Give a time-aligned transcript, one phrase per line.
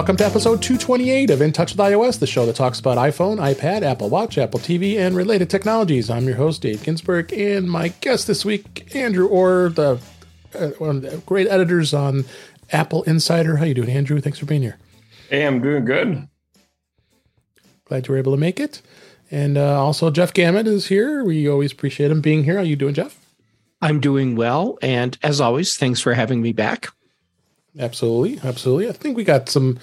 [0.00, 3.36] welcome to episode 228 of In Touch with iOS, the show that talks about iPhone,
[3.36, 6.08] iPad, Apple Watch, Apple TV, and related technologies.
[6.08, 10.00] I'm your host, Dave Ginsburg, and my guest this week, Andrew Orr, the,
[10.58, 12.24] uh, one of the great editors on
[12.72, 13.58] Apple Insider.
[13.58, 14.22] How you doing, Andrew?
[14.22, 14.78] Thanks for being here.
[15.28, 16.26] Hey, I'm doing good.
[17.84, 18.80] Glad you were able to make it.
[19.30, 21.22] And uh, also, Jeff Gamet is here.
[21.22, 22.56] We always appreciate him being here.
[22.56, 23.18] How you doing, Jeff?
[23.82, 26.88] I'm doing well, and as always, thanks for having me back.
[27.78, 28.88] Absolutely, absolutely.
[28.88, 29.78] I think we got some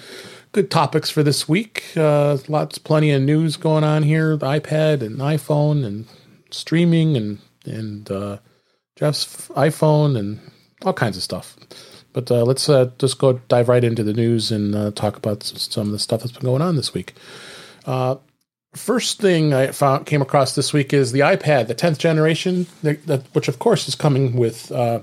[0.52, 1.84] good topics for this week.
[1.96, 4.36] Uh, lots, plenty of news going on here.
[4.36, 6.06] The iPad and iPhone and
[6.50, 8.38] streaming and and uh,
[8.96, 10.40] Jeff's iPhone and
[10.84, 11.56] all kinds of stuff.
[12.12, 15.42] But uh, let's uh, just go dive right into the news and uh, talk about
[15.42, 17.14] some of the stuff that's been going on this week.
[17.84, 18.16] Uh,
[18.74, 23.06] first thing I found came across this week is the iPad, the tenth generation, that,
[23.06, 25.00] that, which of course is coming with uh,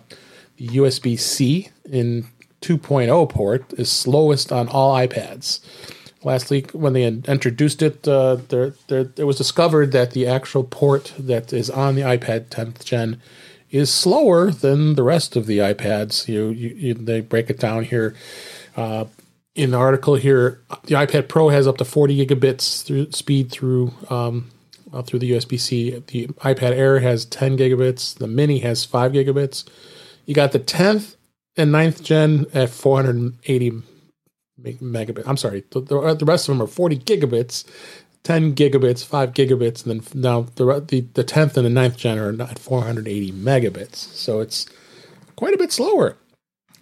[0.60, 2.28] USB C in
[2.66, 5.60] 2.0 port, is slowest on all iPads.
[6.24, 10.64] Last week, when they introduced it, uh, there, there it was discovered that the actual
[10.64, 13.22] port that is on the iPad 10th gen
[13.70, 16.28] is slower than the rest of the iPads.
[16.28, 18.16] You, you, you they break it down here.
[18.76, 19.06] Uh,
[19.54, 23.94] in the article here, the iPad Pro has up to 40 gigabits through speed through
[24.10, 24.50] um,
[24.92, 26.04] uh, through the USB C.
[26.08, 28.18] The iPad Air has 10 gigabits.
[28.18, 29.64] The Mini has 5 gigabits.
[30.26, 31.15] You got the 10th
[31.58, 33.82] and 9th gen at 480
[34.62, 35.24] megabits.
[35.28, 37.66] I'm sorry, the, the rest of them are 40 gigabits,
[38.24, 42.18] 10 gigabits, 5 gigabits, and then now the the, the 10th and the 9th gen
[42.18, 43.96] are at 480 megabits.
[43.96, 44.66] So it's
[45.36, 46.18] quite a bit slower.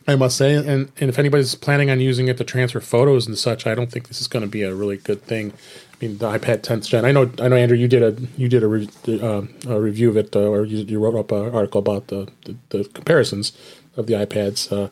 [0.05, 3.37] I must say, and, and if anybody's planning on using it to transfer photos and
[3.37, 5.53] such, I don't think this is going to be a really good thing.
[5.93, 7.05] I mean, the iPad 10th gen.
[7.05, 10.09] I know, I know, Andrew, you did a you did a, re, uh, a review
[10.09, 13.53] of it, uh, or you, you, wrote up an article about the, the, the comparisons
[13.97, 14.71] of the iPads.
[14.71, 14.89] Uh,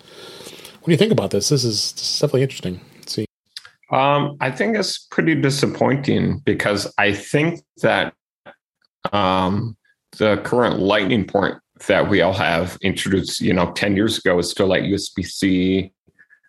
[0.79, 1.49] what do you think about this?
[1.49, 2.81] This is, this is definitely interesting.
[2.97, 3.25] Let's see,
[3.91, 8.13] um, I think it's pretty disappointing because I think that
[9.11, 9.77] um,
[10.17, 14.49] the current Lightning port that we all have introduced, you know, 10 years ago is
[14.49, 15.91] still like USB C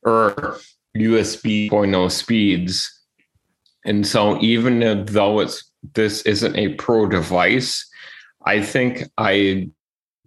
[0.04, 0.58] or
[0.96, 3.00] USB 0.0 speeds.
[3.84, 7.88] And so even though it's this isn't a pro device,
[8.44, 9.70] I think I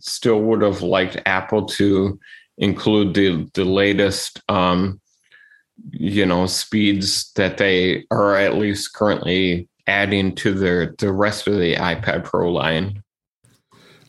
[0.07, 2.19] still would have liked Apple to
[2.57, 4.99] include the the latest um,
[5.91, 11.55] you know speeds that they are at least currently adding to their the rest of
[11.55, 13.01] the iPad Pro line.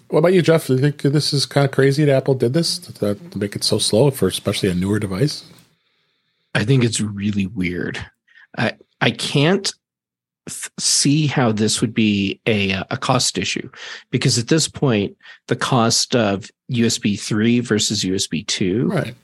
[0.09, 0.69] What about you, Jeff?
[0.69, 3.57] Do you think this is kind of crazy that Apple did this to, to make
[3.57, 5.45] it so slow for especially a newer device?
[6.55, 8.05] I think it's really weird.
[8.57, 9.75] I I can't th-
[10.79, 13.69] see how this would be a a cost issue
[14.11, 15.17] because at this point
[15.49, 19.15] the cost of USB 3 versus USB 2 right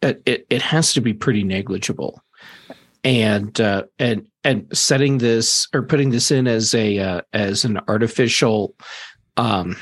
[0.00, 2.22] it, it, it has to be pretty negligible
[3.04, 7.80] and uh, and and setting this or putting this in as a uh, as an
[7.88, 8.74] artificial
[9.36, 9.76] um,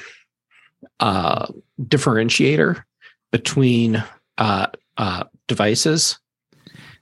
[1.01, 1.47] uh,
[1.83, 2.83] differentiator
[3.31, 4.03] between
[4.39, 6.19] uh, uh, devices.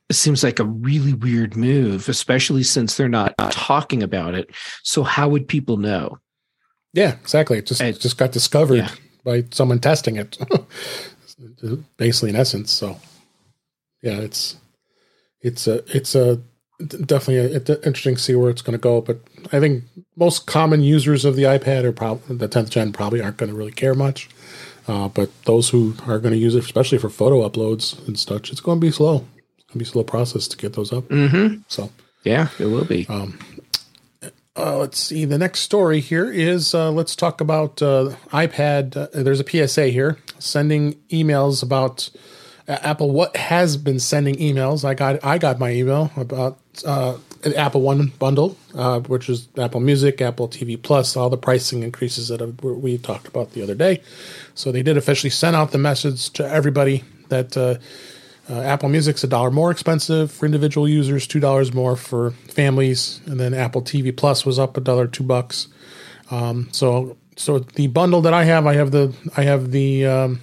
[0.09, 4.51] It seems like a really weird move, especially since they're not talking about it.
[4.83, 6.19] So how would people know?
[6.95, 7.59] Yeah, exactly.
[7.59, 8.91] It just just got discovered yeah.
[9.25, 10.39] by someone testing it,
[11.99, 12.73] basically in essence.
[12.73, 12.99] So
[14.03, 14.57] yeah, it's
[15.43, 16.41] it's a it's a
[16.87, 19.01] definitely a, it's interesting to see where it's going to go.
[19.01, 19.21] But
[19.53, 19.85] I think
[20.17, 23.57] most common users of the iPad or probably the 10th gen probably aren't going to
[23.57, 24.29] really care much.
[24.87, 28.51] Uh, but those who are going to use it, especially for photo uploads and such,
[28.51, 29.27] it's going to be slow.
[29.69, 31.05] It's going to be a slow process to get those up.
[31.09, 31.61] Mm-hmm.
[31.69, 31.91] So
[32.25, 33.07] yeah, it will be.
[33.09, 33.39] Um,
[34.57, 35.27] uh, let's see.
[35.27, 38.97] The next story here is uh, let's talk about uh, iPad.
[38.97, 42.09] Uh, there's a PSA here sending emails about
[42.67, 43.11] Apple.
[43.11, 44.87] What has been sending emails?
[44.87, 49.49] I got I got my email about uh, an Apple One bundle, uh, which is
[49.59, 53.75] Apple Music, Apple TV Plus, all the pricing increases that we talked about the other
[53.75, 54.01] day.
[54.55, 57.55] So they did officially send out the message to everybody that
[58.51, 63.21] uh, Apple Music's a dollar more expensive for individual users, two dollars more for families,
[63.27, 65.69] and then Apple TV Plus was up a dollar, two bucks.
[66.31, 70.41] Um, so so the bundle that I have, I have the I have the um,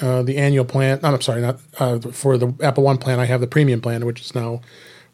[0.00, 1.00] uh, the annual plan.
[1.02, 3.18] I'm sorry, not uh, for the Apple One plan.
[3.18, 4.60] I have the premium plan, which is now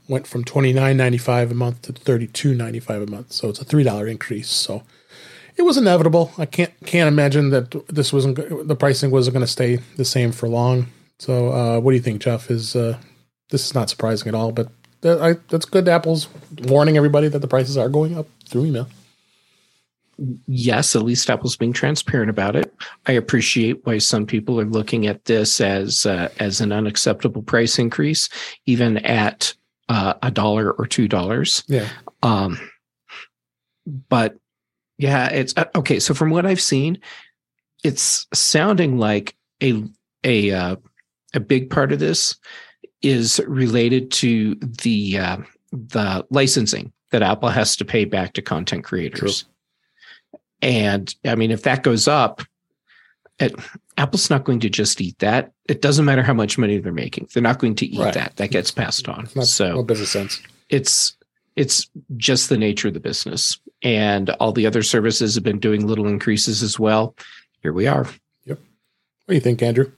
[0.09, 3.33] went from twenty nine ninety five a month to thirty two ninety five a month.
[3.33, 4.49] So it's a three dollar increase.
[4.51, 4.83] So
[5.57, 6.33] it was inevitable.
[6.37, 10.33] I can't can't imagine that this wasn't the pricing wasn't going to stay the same
[10.33, 10.89] for long.
[11.19, 12.51] So uh, what do you think, Jeff?
[12.51, 12.99] Is uh,
[13.51, 14.53] this is not surprising at all?
[14.53, 14.69] But
[15.01, 15.89] that, I, that's good.
[15.89, 16.29] Apple's
[16.63, 18.89] warning everybody that the prices are going up through email.
[20.47, 22.75] yes, at least Apple's being transparent about it.
[23.07, 27.79] I appreciate why some people are looking at this as uh, as an unacceptable price
[27.79, 28.29] increase,
[28.67, 29.55] even at
[29.89, 31.63] uh, a dollar or two dollars.
[31.69, 31.89] Yeah.
[32.23, 32.59] Um,
[34.09, 34.37] but
[34.99, 36.01] yeah, it's uh, okay.
[36.01, 36.99] So from what I've seen,
[37.85, 39.85] it's sounding like a
[40.25, 40.77] a uh,
[41.35, 42.37] a big part of this
[43.03, 45.37] is related to the uh,
[45.73, 49.43] the licensing that Apple has to pay back to content creators.
[49.43, 50.41] True.
[50.63, 52.43] And I mean, if that goes up,
[53.39, 53.55] it,
[53.97, 55.53] Apple's not going to just eat that.
[55.69, 58.15] It doesn't matter how much money they're making; they're not going to eat right.
[58.15, 58.37] that.
[58.37, 59.29] That gets passed on.
[59.35, 60.41] Not, so, no business sense.
[60.69, 61.17] It's
[61.55, 65.87] it's just the nature of the business, and all the other services have been doing
[65.87, 67.15] little increases as well.
[67.63, 68.07] Here we are.
[68.45, 68.59] Yep.
[68.59, 69.93] What do you think, Andrew?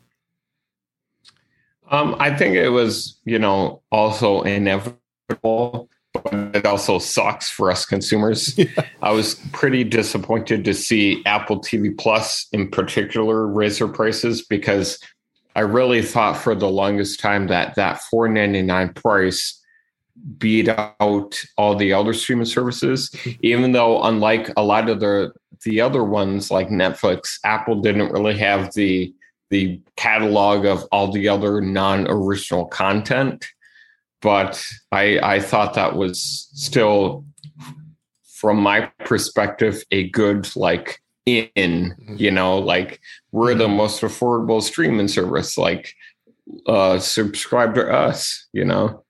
[1.91, 7.85] Um, I think it was, you know, also inevitable but it also sucks for us
[7.85, 8.57] consumers.
[8.59, 8.67] Yeah.
[9.03, 14.99] I was pretty disappointed to see Apple TV Plus in particular raise their prices because
[15.57, 19.57] I really thought for the longest time that that 4.99 price
[20.39, 23.41] beat out all the other streaming services mm-hmm.
[23.43, 25.33] even though unlike a lot of the
[25.65, 29.15] the other ones like Netflix Apple didn't really have the
[29.51, 33.47] the catalog of all the other non-original content
[34.23, 34.63] but
[34.93, 37.25] I I thought that was still
[38.25, 42.17] from my perspective a good like in mm-hmm.
[42.17, 43.01] you know like
[43.33, 45.95] we're the most affordable streaming service like
[46.67, 49.05] uh subscribe to us you know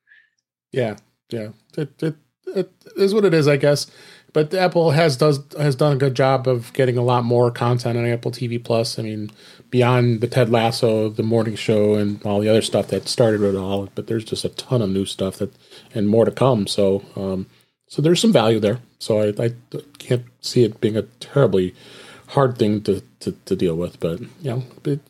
[0.73, 0.97] yeah
[1.31, 1.49] yeah
[1.79, 2.17] it, it,
[2.55, 3.87] it is what it is i guess
[4.33, 7.99] but Apple has does has done a good job of getting a lot more content
[7.99, 8.97] on Apple TV Plus.
[8.97, 9.31] I mean,
[9.71, 13.57] beyond the Ted Lasso, the morning show, and all the other stuff that started it
[13.57, 13.89] all.
[13.95, 15.55] But there's just a ton of new stuff that
[15.95, 16.67] and more to come.
[16.67, 17.47] So, um,
[17.89, 18.81] so there's some value there.
[18.99, 19.55] So I, I
[19.99, 21.75] can't see it being a terribly
[22.29, 23.99] hard thing to, to, to deal with.
[24.01, 25.01] But you know, but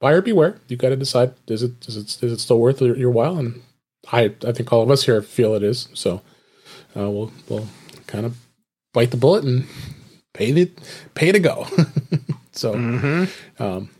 [0.00, 0.58] buyer beware.
[0.68, 3.36] You got to decide is it is it is it still worth your while?
[3.36, 3.62] And
[4.12, 5.88] I I think all of us here feel it is.
[5.94, 6.22] So
[6.96, 7.68] uh, we'll we'll
[8.06, 8.36] kind of
[8.92, 9.66] bite the bullet and
[10.34, 10.70] pay the
[11.14, 11.66] pay to go.
[12.52, 13.62] so, mm-hmm.
[13.62, 13.90] um,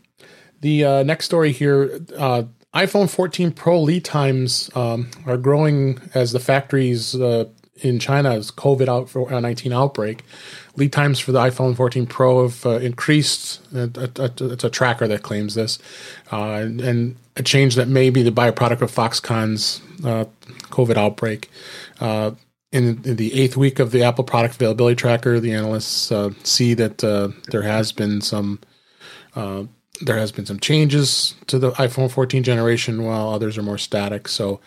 [0.61, 6.31] the uh, next story here: uh, iPhone 14 Pro lead times um, are growing as
[6.31, 7.45] the factories uh,
[7.81, 10.23] in China's COVID 19 outbreak.
[10.75, 13.61] Lead times for the iPhone 14 Pro have uh, increased.
[13.73, 15.79] It's a tracker that claims this,
[16.31, 20.25] uh, and a change that may be the byproduct of Foxconn's uh,
[20.71, 21.49] COVID outbreak
[22.71, 26.73] in, in, the eighth week of the Apple product availability tracker, the analysts uh, see
[26.75, 28.59] that uh, there has been some
[29.35, 29.63] uh,
[30.01, 34.27] there has been some changes to the iPhone 14 generation, while others are more static.
[34.27, 34.59] So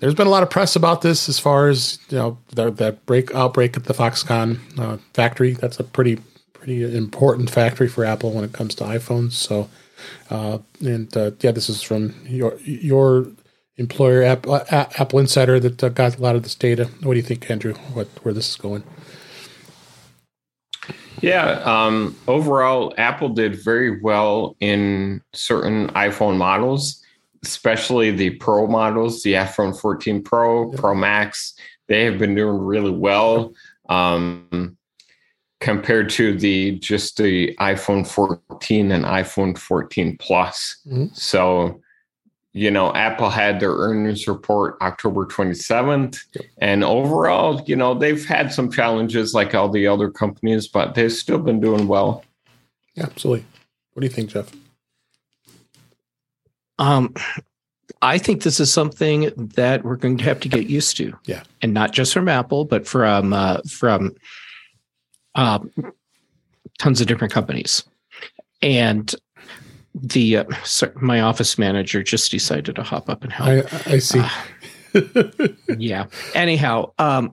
[0.00, 3.34] there's been a lot of press about this as far as you know that, break
[3.34, 5.52] outbreak at the Foxconn uh, factory.
[5.52, 6.18] That's a pretty
[6.52, 9.32] pretty important factory for Apple when it comes to iPhones.
[9.32, 9.68] So
[10.30, 13.28] uh, and uh, yeah, this is from your your
[13.76, 16.86] employer app, uh, Apple Insider that uh, got a lot of this data.
[17.02, 17.74] What do you think, Andrew?
[17.92, 18.82] What where this is going?
[21.20, 27.02] Yeah, um, overall, Apple did very well in certain iPhone models,
[27.42, 30.80] especially the Pro models, the iPhone 14 Pro, yep.
[30.80, 31.54] Pro Max.
[31.88, 33.54] They have been doing really well
[33.88, 34.76] um,
[35.60, 40.76] compared to the just the iPhone 14 and iPhone 14 Plus.
[40.86, 41.06] Mm-hmm.
[41.14, 41.80] So
[42.54, 46.24] you know, Apple had their earnings report October 27th.
[46.34, 46.44] Yep.
[46.58, 51.12] And overall, you know, they've had some challenges like all the other companies, but they've
[51.12, 52.24] still been doing well.
[52.94, 53.44] Yeah, absolutely.
[53.92, 54.52] What do you think, Jeff?
[56.78, 57.14] Um,
[58.00, 61.12] I think this is something that we're going to have to get used to.
[61.24, 61.42] Yeah.
[61.60, 64.14] And not just from Apple, but from uh, from
[65.34, 65.58] uh,
[66.78, 67.82] tons of different companies.
[68.62, 69.12] And
[69.94, 73.48] the uh, sorry, my office manager just decided to hop up and help.
[73.48, 74.20] I, I see.
[74.94, 75.48] Uh,
[75.78, 76.06] yeah.
[76.34, 77.32] Anyhow, um,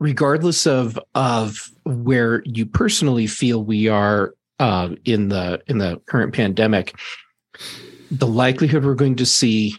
[0.00, 6.34] regardless of of where you personally feel we are uh, in the in the current
[6.34, 6.94] pandemic,
[8.10, 9.76] the likelihood we're going to see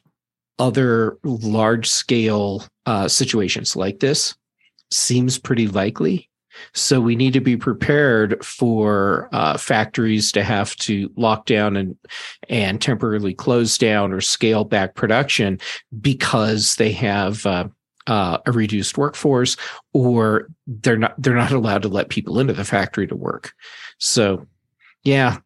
[0.60, 4.36] other large scale uh, situations like this
[4.92, 6.30] seems pretty likely.
[6.74, 11.96] So we need to be prepared for uh, factories to have to lock down and
[12.50, 15.60] and temporarily close down or scale back production
[16.02, 17.68] because they have uh,
[18.08, 19.58] uh, a reduced workforce
[19.94, 23.54] or they're not they're not allowed to let people into the factory to work.
[24.00, 24.46] So,
[25.04, 25.38] yeah,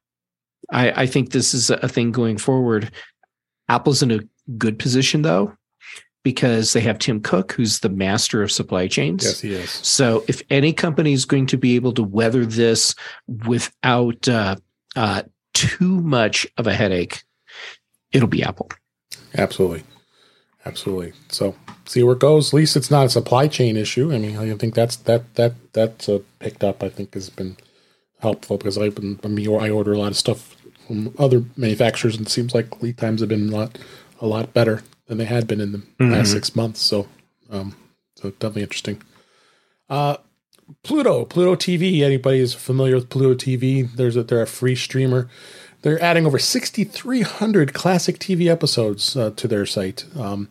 [0.71, 2.91] I, I think this is a thing going forward.
[3.69, 4.19] Apple's in a
[4.57, 5.56] good position though
[6.27, 9.23] because they have Tim Cook, who's the master of supply chains.
[9.23, 9.69] Yes, he is.
[9.69, 12.95] So if any company is going to be able to weather this
[13.47, 14.57] without uh,
[14.97, 17.23] uh, too much of a headache,
[18.11, 18.69] it'll be Apple.
[19.37, 19.85] Absolutely.
[20.65, 21.13] Absolutely.
[21.29, 21.55] So
[21.85, 22.49] see where it goes.
[22.49, 24.13] At least it's not a supply chain issue.
[24.13, 26.83] I mean, I think that's that that that's uh, picked up.
[26.83, 27.55] I think has been
[28.19, 30.57] helpful because I've been I mean I order a lot of stuff
[30.87, 33.77] from other manufacturers and it seems like lead times have been a lot
[34.19, 36.11] a lot better than they had been in the mm-hmm.
[36.11, 36.81] last six months.
[36.81, 37.07] So
[37.49, 37.75] um
[38.15, 39.01] so definitely interesting.
[39.89, 40.17] Uh
[40.83, 42.01] Pluto, Pluto TV.
[42.01, 43.89] Anybody is familiar with Pluto TV?
[43.89, 45.29] There's a they're a free streamer.
[45.81, 50.05] They're adding over 6,300 classic TV episodes uh, to their site.
[50.17, 50.49] Um,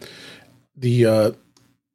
[0.77, 1.33] the uh,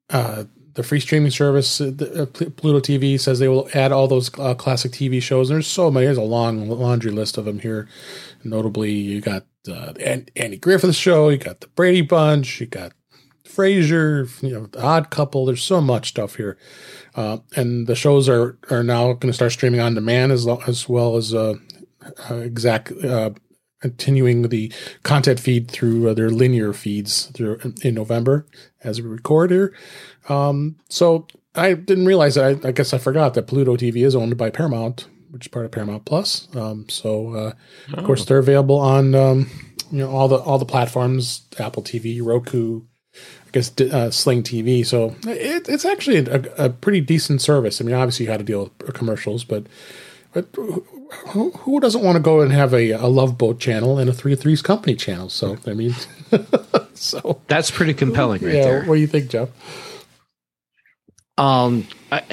[0.09, 4.07] uh, the free streaming service, uh, the, uh, Pluto TV, says they will add all
[4.07, 5.49] those uh, classic TV shows.
[5.49, 6.05] And there's so many.
[6.05, 7.87] There's a long laundry list of them here.
[8.43, 9.93] Notably, you got uh,
[10.35, 12.93] Andy Griffith Show, you got the Brady Bunch, you got
[13.45, 15.45] Frasier, you know, the Odd Couple.
[15.45, 16.57] There's so much stuff here,
[17.15, 20.87] uh, and the shows are are now going to start streaming on demand as as
[20.87, 21.55] well as uh,
[22.29, 23.31] uh, exact uh,
[23.81, 24.71] continuing the
[25.03, 28.45] content feed through uh, their linear feeds through in November
[28.83, 29.75] as we record here.
[30.29, 32.63] Um, so I didn't realize that.
[32.63, 35.65] I, I, guess I forgot that Pluto TV is owned by Paramount, which is part
[35.65, 36.47] of Paramount Plus.
[36.55, 37.53] Um, so uh,
[37.93, 37.97] oh.
[37.97, 39.49] of course they're available on um,
[39.91, 42.81] you know all the all the platforms: Apple TV, Roku.
[43.13, 44.85] I guess uh, Sling TV.
[44.85, 47.81] So it, it's actually a, a, pretty decent service.
[47.81, 49.65] I mean, obviously you had to deal with commercials, but
[50.31, 54.09] but who, who doesn't want to go and have a, a love boat channel and
[54.09, 55.27] a three threes company channel?
[55.27, 55.93] So I mean,
[56.93, 58.83] so that's pretty compelling, right yeah, there.
[58.85, 59.49] What do you think, Jeff?
[61.37, 62.23] Um, I,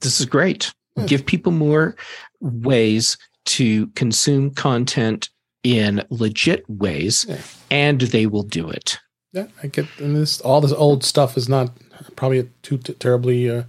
[0.00, 0.72] this is great.
[0.96, 1.06] Yeah.
[1.06, 1.96] Give people more
[2.40, 5.30] ways to consume content
[5.62, 7.38] in legit ways, yeah.
[7.70, 8.98] and they will do it.
[9.32, 10.40] Yeah, I get and this.
[10.40, 11.70] All this old stuff is not
[12.16, 13.62] probably too t- terribly uh,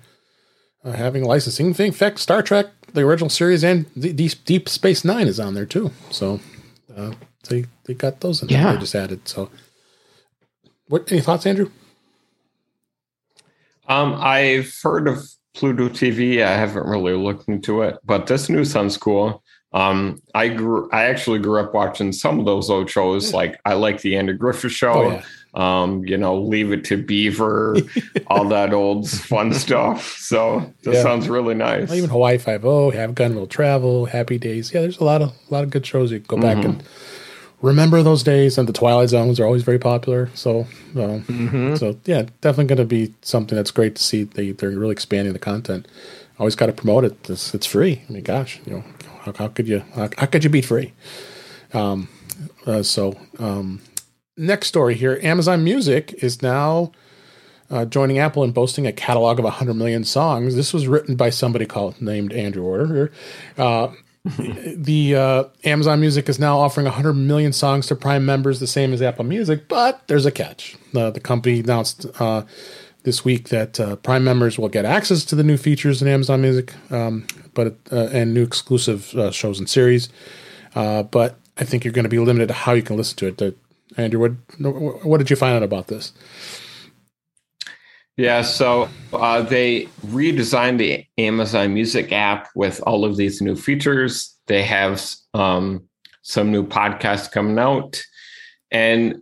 [0.83, 1.87] uh, having licensing thing.
[1.87, 5.65] In fact, Star Trek the original series and Deep, Deep Space Nine is on there
[5.65, 5.91] too.
[6.11, 6.39] So
[6.95, 7.13] uh,
[7.49, 8.63] they they got those in yeah.
[8.63, 8.73] there.
[8.73, 9.27] They just added.
[9.27, 9.49] So,
[10.87, 11.71] what any thoughts, Andrew?
[13.87, 16.43] Um, I've heard of Pluto TV.
[16.43, 19.43] I haven't really looked into it, but this new sounds cool.
[19.73, 20.89] Um, I grew.
[20.91, 23.33] I actually grew up watching some of those old shows.
[23.33, 24.93] Like I like the Andy Griffith Show.
[24.93, 27.77] Oh, yeah um, you know, leave it to Beaver,
[28.27, 30.17] all that old fun stuff.
[30.17, 31.03] So that yeah.
[31.03, 31.91] sounds really nice.
[31.91, 34.73] Even Hawaii Five O, Have Gun Will Travel, Happy Days.
[34.73, 36.71] Yeah, there's a lot of a lot of good shows you can go back mm-hmm.
[36.71, 36.83] and
[37.63, 38.59] remember those days.
[38.59, 40.29] And the Twilight Zones are always very popular.
[40.35, 41.75] So, um, mm-hmm.
[41.75, 44.25] so yeah, definitely going to be something that's great to see.
[44.25, 45.87] They they're really expanding the content.
[46.37, 47.29] Always got to promote it.
[47.29, 48.03] It's, it's, free.
[48.07, 48.83] I mean, gosh, you know,
[49.21, 50.93] how, how could you how, how, could you beat free?
[51.73, 52.09] Um,
[52.65, 53.81] uh, so um,
[54.35, 56.91] next story here Amazon Music is now
[57.69, 60.55] uh, joining Apple and boasting a catalog of 100 million songs.
[60.55, 63.11] This was written by somebody called named Andrew Order.
[63.57, 63.89] Uh,
[64.75, 68.93] the uh, Amazon Music is now offering 100 million songs to Prime members, the same
[68.93, 70.77] as Apple Music, but there's a catch.
[70.93, 72.43] the company announced uh,
[73.03, 76.41] this week that uh, Prime members will get access to the new features in Amazon
[76.41, 80.07] Music, um, but uh, and new exclusive shows and series.
[80.73, 83.57] but I think you're going to be limited to how you can listen to it.
[83.97, 86.13] Andrew, what what did you find out about this?
[88.17, 94.37] Yeah, so uh, they redesigned the Amazon Music app with all of these new features.
[94.45, 95.03] They have
[95.33, 95.83] um,
[96.21, 98.03] some new podcasts coming out,
[98.69, 99.21] and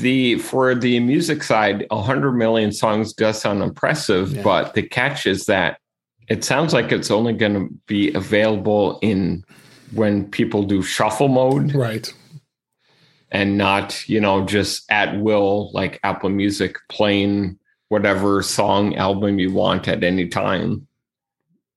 [0.00, 4.42] the for the music side, 100 million songs does sound impressive, yeah.
[4.42, 5.78] but the catch is that
[6.28, 9.44] it sounds like it's only going to be available in
[9.92, 12.12] when people do shuffle mode, right?
[13.30, 17.58] and not, you know, just at will, like Apple Music playing
[17.88, 20.86] whatever song album you want at any time.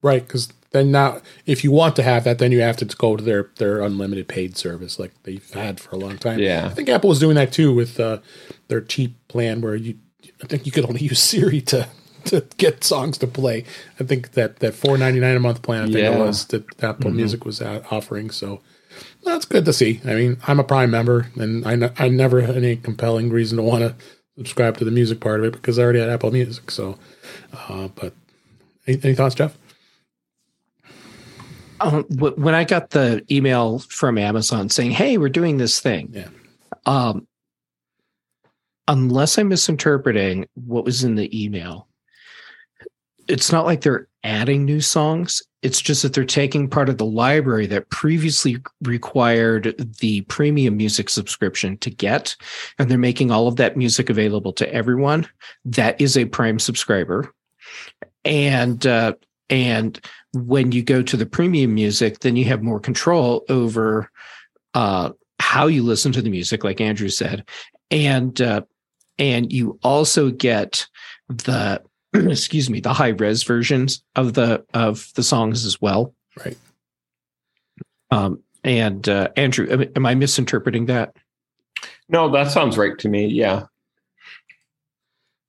[0.01, 0.25] Right.
[0.25, 3.24] Because then now, if you want to have that, then you have to go to
[3.24, 6.39] their, their unlimited paid service like they've had for a long time.
[6.39, 6.65] Yeah.
[6.65, 8.20] I think Apple was doing that too with uh,
[8.68, 9.98] their cheap plan where you,
[10.44, 11.88] I think you could only use Siri to
[12.25, 13.65] to get songs to play.
[14.00, 16.12] I think that that four ninety nine a month plan I think yeah.
[16.12, 17.18] it was that Apple mm-hmm.
[17.18, 18.30] Music was offering.
[18.30, 18.62] So
[19.24, 20.01] that's good to see.
[20.06, 23.63] I mean, I'm a Prime member, and I, I never had any compelling reason to
[23.63, 23.96] want to
[24.38, 26.72] subscribe to the music part of it because I already had Apple Music.
[26.72, 26.98] So,
[27.54, 28.14] uh, but
[28.88, 29.58] any, any, thoughts, Jeff?
[31.80, 36.28] Um, when I got the email from Amazon saying, "Hey, we're doing this thing," yeah.
[36.86, 37.28] Um,
[38.88, 41.88] unless I'm misinterpreting what was in the email,
[43.28, 45.42] it's not like they're adding new songs.
[45.62, 51.10] It's just that they're taking part of the library that previously required the premium music
[51.10, 52.36] subscription to get,
[52.80, 55.27] and they're making all of that music available to everyone
[55.65, 57.34] that is a Prime subscriber.
[58.25, 59.13] And uh,
[59.50, 60.00] and
[60.34, 64.10] when you go to the premium music, then you have more control over
[64.74, 67.48] uh, how you listen to the music, like Andrew said,
[67.89, 68.62] and uh,
[69.20, 70.88] and you also get
[71.27, 71.82] the
[72.30, 76.13] excuse me the high res versions of the of the songs as well.
[76.44, 76.58] Right.
[78.10, 81.15] Um, and uh, Andrew, am, am I misinterpreting that?
[82.10, 83.27] No, that sounds right to me.
[83.27, 83.65] Yeah.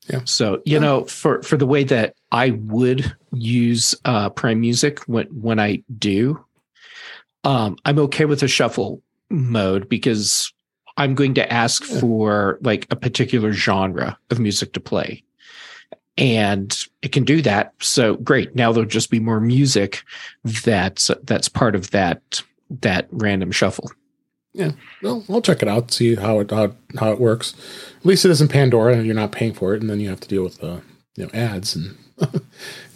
[0.09, 0.21] Yeah.
[0.25, 0.79] So you yeah.
[0.79, 5.83] know, for for the way that I would use uh, Prime Music when when I
[5.99, 6.45] do,
[7.45, 10.53] um, I'm okay with a shuffle mode because
[10.97, 12.01] I'm going to ask yeah.
[12.01, 15.25] for like a particular genre of music to play.
[16.19, 17.73] And it can do that.
[17.81, 18.55] So great.
[18.55, 20.05] Now there'll just be more music
[20.45, 22.43] that's that's part of that
[22.81, 23.91] that random shuffle.
[24.55, 27.55] Yeah, well, I'll check it out, see how it how, how it works.
[27.99, 30.21] At least it isn't Pandora, and you're not paying for it, and then you have
[30.21, 30.81] to deal with the uh,
[31.17, 31.97] you know ads and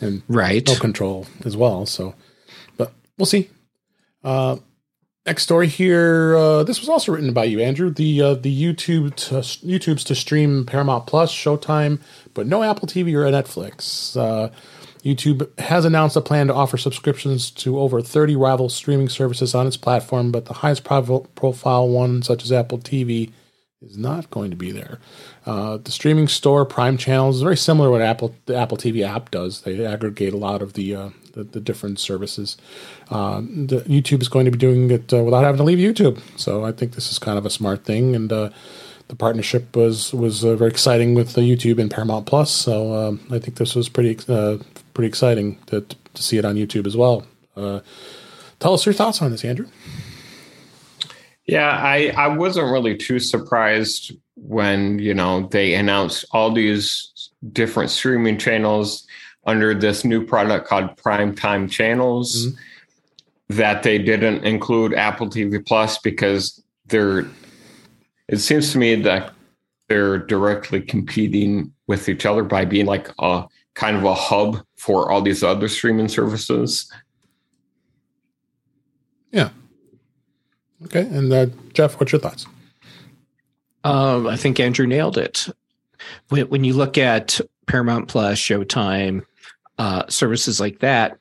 [0.01, 1.87] and right no control as well.
[1.87, 2.15] So,
[2.77, 3.49] but we'll see.
[4.23, 4.57] Uh,
[5.27, 6.37] next story here.
[6.37, 7.91] Uh, this was also written by you, Andrew.
[7.91, 12.01] The uh, the YouTube to, YouTube's to stream Paramount Plus, Showtime,
[12.35, 14.17] but no Apple TV or Netflix.
[14.17, 14.51] Uh,
[15.03, 19.67] YouTube has announced a plan to offer subscriptions to over 30 rival streaming services on
[19.67, 23.31] its platform, but the highest profile one, such as Apple TV,
[23.81, 24.99] is not going to be there.
[25.45, 29.07] Uh, the streaming store Prime Channels is very similar to what Apple the Apple TV
[29.07, 29.61] app does.
[29.61, 32.57] They aggregate a lot of the uh, the, the, different services.
[33.11, 36.21] Uh, the, YouTube is going to be doing it uh, without having to leave YouTube.
[36.37, 38.51] So I think this is kind of a smart thing, and uh,
[39.09, 42.51] the partnership was was uh, very exciting with YouTube and Paramount Plus.
[42.51, 44.17] So um, I think this was pretty
[44.97, 45.83] pretty exciting to,
[46.15, 47.27] to see it on YouTube as well.
[47.55, 47.81] Uh,
[48.61, 49.67] tell us your thoughts on this, Andrew.
[51.47, 57.91] Yeah, I, I wasn't really too surprised when, you know, they announced all these different
[57.91, 59.06] streaming channels
[59.47, 63.57] under this new product called Primetime Channels mm-hmm.
[63.57, 67.27] that they didn't include Apple TV Plus because they're
[68.29, 69.33] it seems to me that
[69.89, 75.11] they're directly competing with each other by being like a kind of a hub for
[75.11, 76.91] all these other streaming services.
[79.31, 79.51] Yeah.
[80.87, 81.03] Okay.
[81.03, 82.47] And uh, Jeff, what's your thoughts?
[83.85, 85.49] Um, I think Andrew nailed it.
[86.29, 89.25] When, when you look at Paramount Plus, Showtime,
[89.79, 91.19] uh, services like that,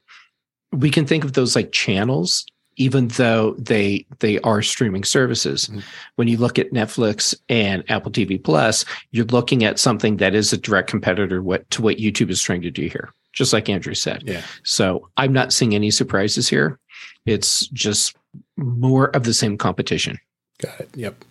[0.71, 2.45] we can think of those like channels
[2.77, 5.67] even though they they are streaming services.
[5.67, 5.79] Mm-hmm.
[6.15, 10.51] When you look at Netflix and Apple TV Plus, you're looking at something that is
[10.53, 13.13] a direct competitor what, to what YouTube is trying to do here.
[13.33, 14.23] Just like Andrew said.
[14.25, 14.41] Yeah.
[14.63, 16.79] So I'm not seeing any surprises here.
[17.25, 18.15] It's just
[18.55, 20.17] more of the same competition.
[20.61, 20.89] Got it.
[20.95, 21.25] Yep.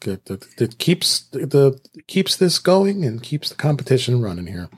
[0.00, 0.20] Good.
[0.58, 4.68] It keeps the keeps this going and keeps the competition running here.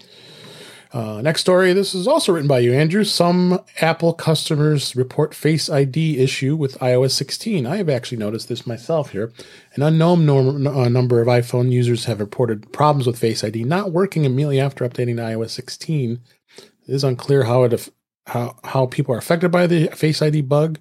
[0.92, 1.72] Uh, next story.
[1.72, 3.04] This is also written by you, Andrew.
[3.04, 7.64] Some Apple customers report Face ID issue with iOS 16.
[7.64, 9.32] I have actually noticed this myself here.
[9.74, 13.92] An unknown norm, uh, number of iPhone users have reported problems with Face ID not
[13.92, 16.20] working immediately after updating to iOS 16.
[16.56, 17.88] It is unclear how it
[18.26, 20.80] how how people are affected by the Face ID bug,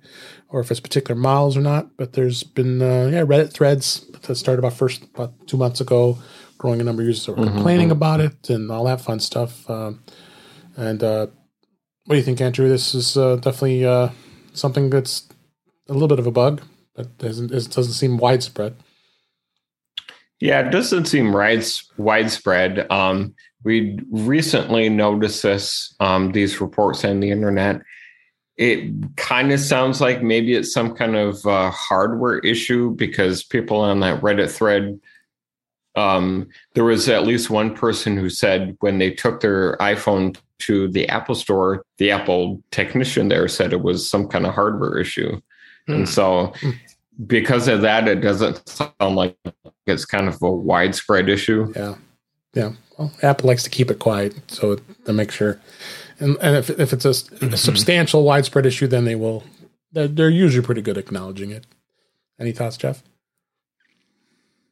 [0.50, 1.96] or if it's particular models or not.
[1.98, 6.18] But there's been uh, yeah Reddit threads that started about first about two months ago
[6.60, 7.56] growing a number of users that were mm-hmm.
[7.56, 7.94] complaining mm-hmm.
[7.94, 9.68] about it and all that fun stuff.
[9.68, 10.04] Um,
[10.78, 11.28] and uh,
[12.06, 12.70] what do you think, Andrew?
[12.70, 14.10] This is uh, definitely uh,
[14.54, 15.28] something that's
[15.88, 16.62] a little bit of a bug,
[16.96, 18.76] but doesn't it doesn't seem widespread.
[20.40, 21.34] Yeah, it doesn't seem
[21.98, 22.90] widespread.
[22.92, 27.82] Um, we recently noticed this um, these reports on the internet.
[28.58, 33.80] It kind of sounds like maybe it's some kind of uh, hardware issue because people
[33.80, 35.00] on that Reddit thread
[35.96, 40.88] um, there was at least one person who said when they took their iPhone to
[40.90, 45.40] the Apple store, the Apple technician there said it was some kind of hardware issue.
[45.88, 45.96] Mm.
[45.96, 46.54] And so
[47.26, 49.38] because of that, it doesn't sound like
[49.88, 51.72] it's kind of a widespread issue.
[51.76, 51.96] Yeah.
[52.54, 52.72] Yeah.
[52.98, 54.36] Well, Apple likes to keep it quiet.
[54.48, 55.60] So to make sure.
[56.20, 57.54] And, and if, if it's a, mm-hmm.
[57.54, 59.44] a substantial widespread issue, then they will,
[59.92, 61.66] they're, they're usually pretty good acknowledging it.
[62.40, 63.04] Any thoughts, Jeff?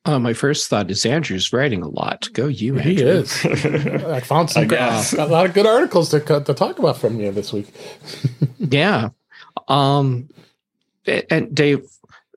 [0.07, 2.29] Uh, my first thought is Andrew's writing a lot.
[2.31, 2.93] Go you, Andrew.
[2.93, 3.45] He is.
[4.05, 7.19] I found some I uh, a lot of good articles to to talk about from
[7.19, 7.67] you this week.
[8.57, 9.09] yeah,
[9.67, 10.29] um,
[11.29, 11.85] and Dave,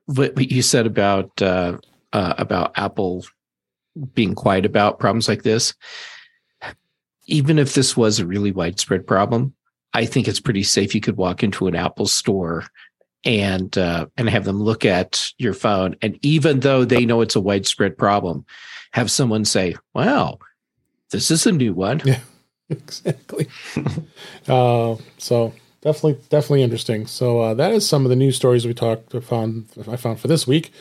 [0.05, 1.77] what you said about uh,
[2.11, 3.25] uh, about Apple
[4.13, 5.73] being quiet about problems like this.
[7.27, 9.53] even if this was a really widespread problem,
[9.93, 10.93] I think it's pretty safe.
[10.93, 12.65] You could walk into an Apple store
[13.23, 17.35] and uh, and have them look at your phone, and even though they know it's
[17.35, 18.45] a widespread problem,
[18.91, 20.39] have someone say, "Wow,
[21.11, 22.19] this is a new one." Yeah,
[22.69, 23.47] exactly.
[24.47, 27.05] uh, so definitely, definitely interesting.
[27.05, 30.27] So uh, that is some of the news stories we talked found I found for
[30.27, 30.71] this week.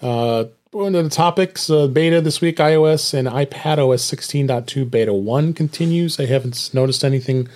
[0.00, 5.12] Uh, one of the topics, uh, beta this week, iOS and iPad OS 16.2 beta
[5.12, 6.20] 1 continues.
[6.20, 7.48] I haven't noticed anything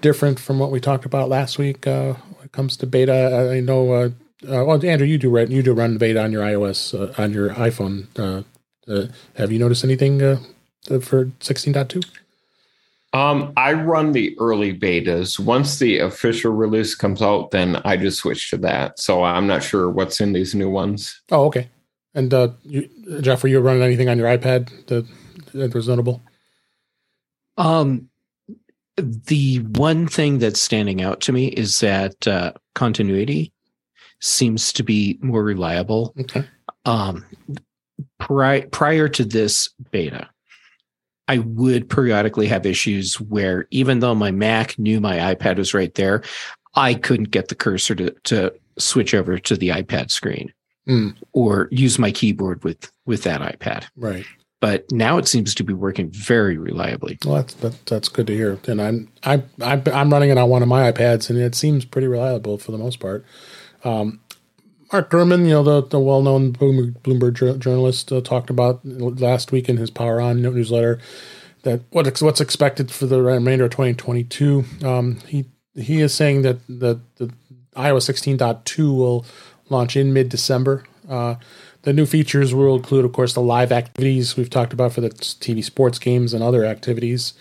[0.00, 2.14] different from what we talked about last week uh,
[2.52, 3.50] it comes to beta.
[3.52, 4.08] I know, uh,
[4.48, 7.32] uh, well, Andrew, you do run, you do run beta on your iOS, uh, on
[7.32, 8.06] your iPhone.
[8.18, 8.42] Uh,
[8.90, 10.38] uh, have you noticed anything uh,
[11.00, 12.04] for 16.2?
[13.14, 15.38] Um, I run the early betas.
[15.38, 18.98] Once the official release comes out, then I just switch to that.
[18.98, 21.20] So I'm not sure what's in these new ones.
[21.30, 21.68] Oh, okay.
[22.14, 22.88] And uh, you,
[23.20, 25.06] Jeff, were you running anything on your iPad that,
[25.52, 26.22] that was notable?
[27.58, 28.08] Um,
[29.02, 33.52] the one thing that's standing out to me is that uh, continuity
[34.20, 36.14] seems to be more reliable.
[36.20, 36.44] Okay.
[36.84, 37.24] Um,
[38.18, 40.28] pri- prior to this beta,
[41.28, 45.94] I would periodically have issues where even though my Mac knew my iPad was right
[45.94, 46.22] there,
[46.74, 50.52] I couldn't get the cursor to, to switch over to the iPad screen
[50.88, 51.14] Mm.
[51.32, 53.84] or use my keyboard with with that iPad.
[53.94, 54.26] Right.
[54.62, 57.18] But now it seems to be working very reliably.
[57.24, 58.60] Well, that's that, that's good to hear.
[58.68, 61.84] And I'm I'm I'm I'm running it on one of my iPads, and it seems
[61.84, 63.24] pretty reliable for the most part.
[63.82, 64.20] Um,
[64.92, 69.50] Mark Gurman, you know the the well known Bloomberg jour- journalist, uh, talked about last
[69.50, 71.00] week in his Power On newsletter
[71.64, 74.64] that what what's expected for the remainder of 2022.
[74.84, 77.32] Um, he he is saying that the the
[77.74, 79.26] iOS 16.2 will
[79.70, 80.84] launch in mid December.
[81.08, 81.34] Uh,
[81.82, 85.10] the new features will include, of course, the live activities we've talked about for the
[85.10, 87.34] TV sports games and other activities.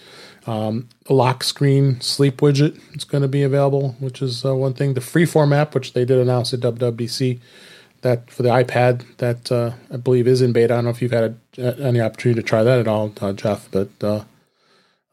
[0.47, 4.73] Um, the lock screen sleep widget is going to be available, which is uh, one
[4.73, 4.95] thing.
[4.95, 7.39] The freeform app, which they did announce at WWDC,
[8.01, 10.73] that for the iPad, that uh, I believe is in beta.
[10.73, 13.33] I don't know if you've had a, any opportunity to try that at all, uh,
[13.33, 14.23] Jeff, but uh,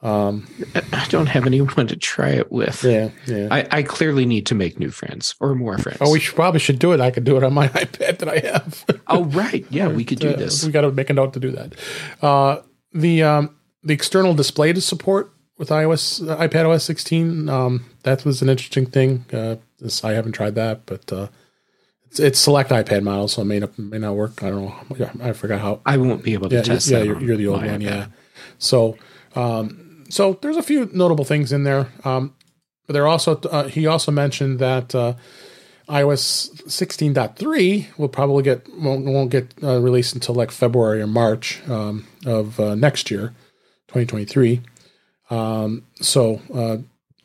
[0.00, 0.46] um,
[0.92, 2.84] I don't have anyone to try it with.
[2.84, 3.48] yeah, yeah.
[3.50, 5.98] I, I clearly need to make new friends or more friends.
[6.00, 7.00] oh, we should, probably should do it.
[7.00, 8.84] I could do it on my iPad that I have.
[9.08, 9.66] oh, right.
[9.70, 10.64] Yeah, we could do Uh, this.
[10.64, 11.74] We got to make a note to do that.
[12.22, 17.48] Uh, the um, the external display to support with iOS uh, iPad OS 16.
[17.48, 19.24] Um, that was an interesting thing.
[19.32, 21.26] Uh, this I haven't tried that, but uh,
[22.06, 24.42] it's, it's select iPad models, so it may not may not work.
[24.44, 24.64] I don't
[24.98, 25.10] know.
[25.24, 25.80] I forgot how.
[25.84, 27.06] I won't be able to Yeah, test yeah, that.
[27.06, 27.80] you're, you're the old one.
[27.80, 27.82] iPad.
[27.82, 28.06] Yeah.
[28.58, 28.96] So,
[29.34, 31.88] um, so there's a few notable things in there.
[32.04, 32.34] Um,
[32.86, 35.14] but there also uh, he also mentioned that uh,
[35.88, 41.60] iOS 16.3 will probably get won't, won't get uh, released until like February or March
[41.68, 43.34] um, of uh, next year,
[43.88, 44.62] 2023.
[45.30, 46.78] Um, so uh,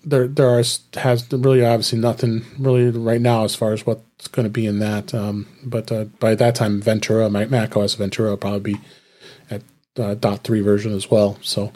[0.03, 0.63] there there are
[0.95, 4.79] has really obviously nothing really right now as far as what's going to be in
[4.79, 5.13] that.
[5.13, 8.79] Um, but uh, by that time, Ventura, Mac OS Ventura, will probably be
[9.49, 11.37] at dot three version as well.
[11.41, 11.71] So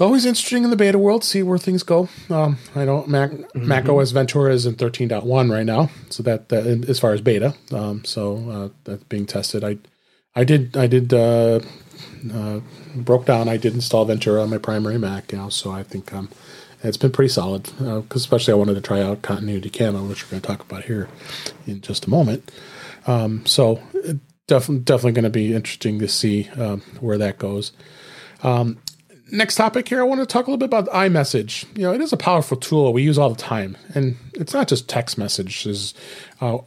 [0.00, 2.08] always interesting in the beta world, see where things go.
[2.28, 6.22] Um, I know Mac Mac OS Ventura is in thirteen point one right now, so
[6.22, 9.64] that, that as far as beta, um, so uh, that's being tested.
[9.64, 9.78] I
[10.34, 11.60] I did I did uh,
[12.32, 12.60] uh,
[12.94, 13.48] broke down.
[13.48, 16.30] I did install Ventura on my primary Mac, you know, so I think um,
[16.82, 17.64] it's been pretty solid.
[17.78, 20.84] Because especially I wanted to try out Continuity Camera, which we're going to talk about
[20.84, 21.08] here
[21.66, 22.50] in just a moment.
[23.06, 27.72] Um, so it definitely definitely going to be interesting to see um, where that goes.
[28.42, 28.78] Um,
[29.32, 31.64] next topic here, I want to talk a little bit about iMessage.
[31.76, 34.68] You know, it is a powerful tool we use all the time, and it's not
[34.68, 35.94] just text messages.
[36.40, 36.58] Uh,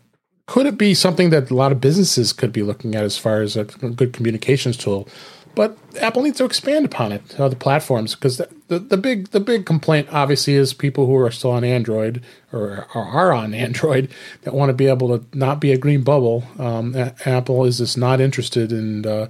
[0.48, 3.42] could it be something that a lot of businesses could be looking at as far
[3.42, 5.08] as a good communications tool?
[5.56, 9.30] But Apple needs to expand upon it, uh, the platforms, because the, the, the big
[9.30, 13.54] the big complaint obviously is people who are still on Android or, or are on
[13.54, 14.10] Android
[14.42, 16.44] that want to be able to not be a green bubble.
[16.58, 16.96] Um,
[17.26, 19.30] Apple is just not interested in, uh,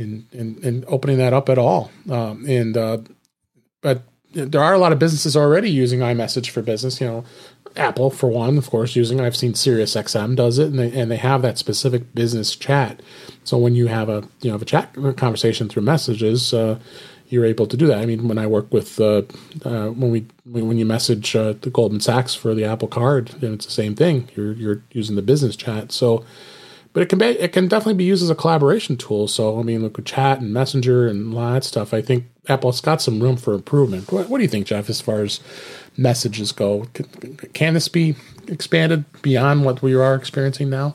[0.00, 1.90] in, in in opening that up at all.
[2.10, 2.98] Um, and uh,
[3.80, 7.00] but there are a lot of businesses already using iMessage for business.
[7.00, 7.24] You know,
[7.76, 9.20] Apple for one, of course, using.
[9.20, 13.02] I've seen SiriusXM does it, and they and they have that specific business chat.
[13.44, 16.78] So when you have a you know have a chat conversation through messages, uh,
[17.28, 17.98] you're able to do that.
[17.98, 19.22] I mean, when I work with uh,
[19.64, 23.54] uh, when we when you message uh, the Goldman Sachs for the Apple Card, then
[23.54, 24.28] it's the same thing.
[24.34, 25.92] You're you're using the business chat.
[25.92, 26.24] So
[26.92, 29.28] but it can be it can definitely be used as a collaboration tool.
[29.28, 31.94] So I mean, look at chat and messenger and all that stuff.
[31.94, 34.10] I think Apple's got some room for improvement.
[34.10, 35.40] What, what do you think, Jeff, as far as
[35.96, 36.86] messages go?
[36.94, 38.16] Can, can this be
[38.48, 40.94] expanded beyond what we are experiencing now?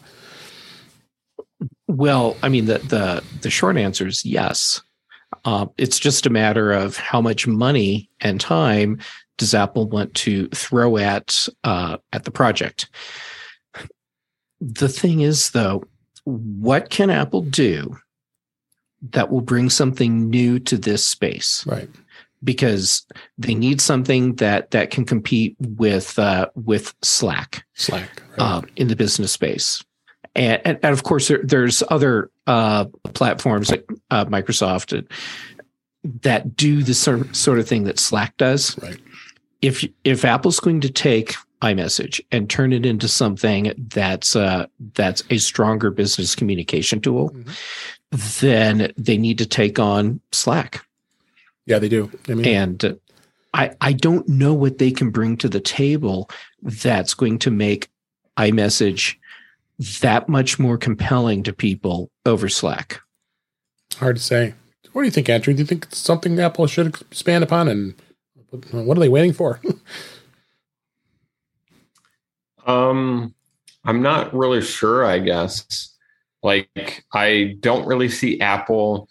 [1.87, 4.81] Well, I mean, the the the short answer is yes.
[5.43, 8.99] Uh, it's just a matter of how much money and time
[9.37, 12.89] does Apple want to throw at uh, at the project.
[14.61, 15.83] The thing is, though,
[16.23, 17.97] what can Apple do
[19.11, 21.65] that will bring something new to this space?
[21.67, 21.89] Right.
[22.43, 23.05] Because
[23.37, 27.65] they need something that that can compete with uh, with Slack.
[27.73, 28.39] Slack right.
[28.39, 29.83] um, in the business space.
[30.35, 35.07] And, and, and of course, there, there's other uh, platforms like uh, Microsoft
[36.21, 38.77] that do the sort sort of thing that Slack does.
[38.79, 38.99] Right.
[39.61, 45.23] If if Apple's going to take iMessage and turn it into something that's uh, that's
[45.29, 48.39] a stronger business communication tool, Mhm.
[48.39, 50.85] then they need to take on Slack.
[51.65, 52.11] Yeah, they do.
[52.29, 52.93] I mean, And uh,
[53.53, 56.29] I I don't know what they can bring to the table
[56.61, 57.89] that's going to make
[58.37, 59.15] iMessage
[60.01, 63.01] that much more compelling to people over Slack.
[63.97, 64.53] hard to say.
[64.93, 65.53] What do you think, Andrew?
[65.53, 67.67] Do you think it's something Apple should expand upon?
[67.67, 67.95] And
[68.71, 69.59] what are they waiting for?
[72.95, 73.35] Um,
[73.83, 75.93] I'm not really sure, I guess.
[76.43, 79.07] Like I don't really see Apple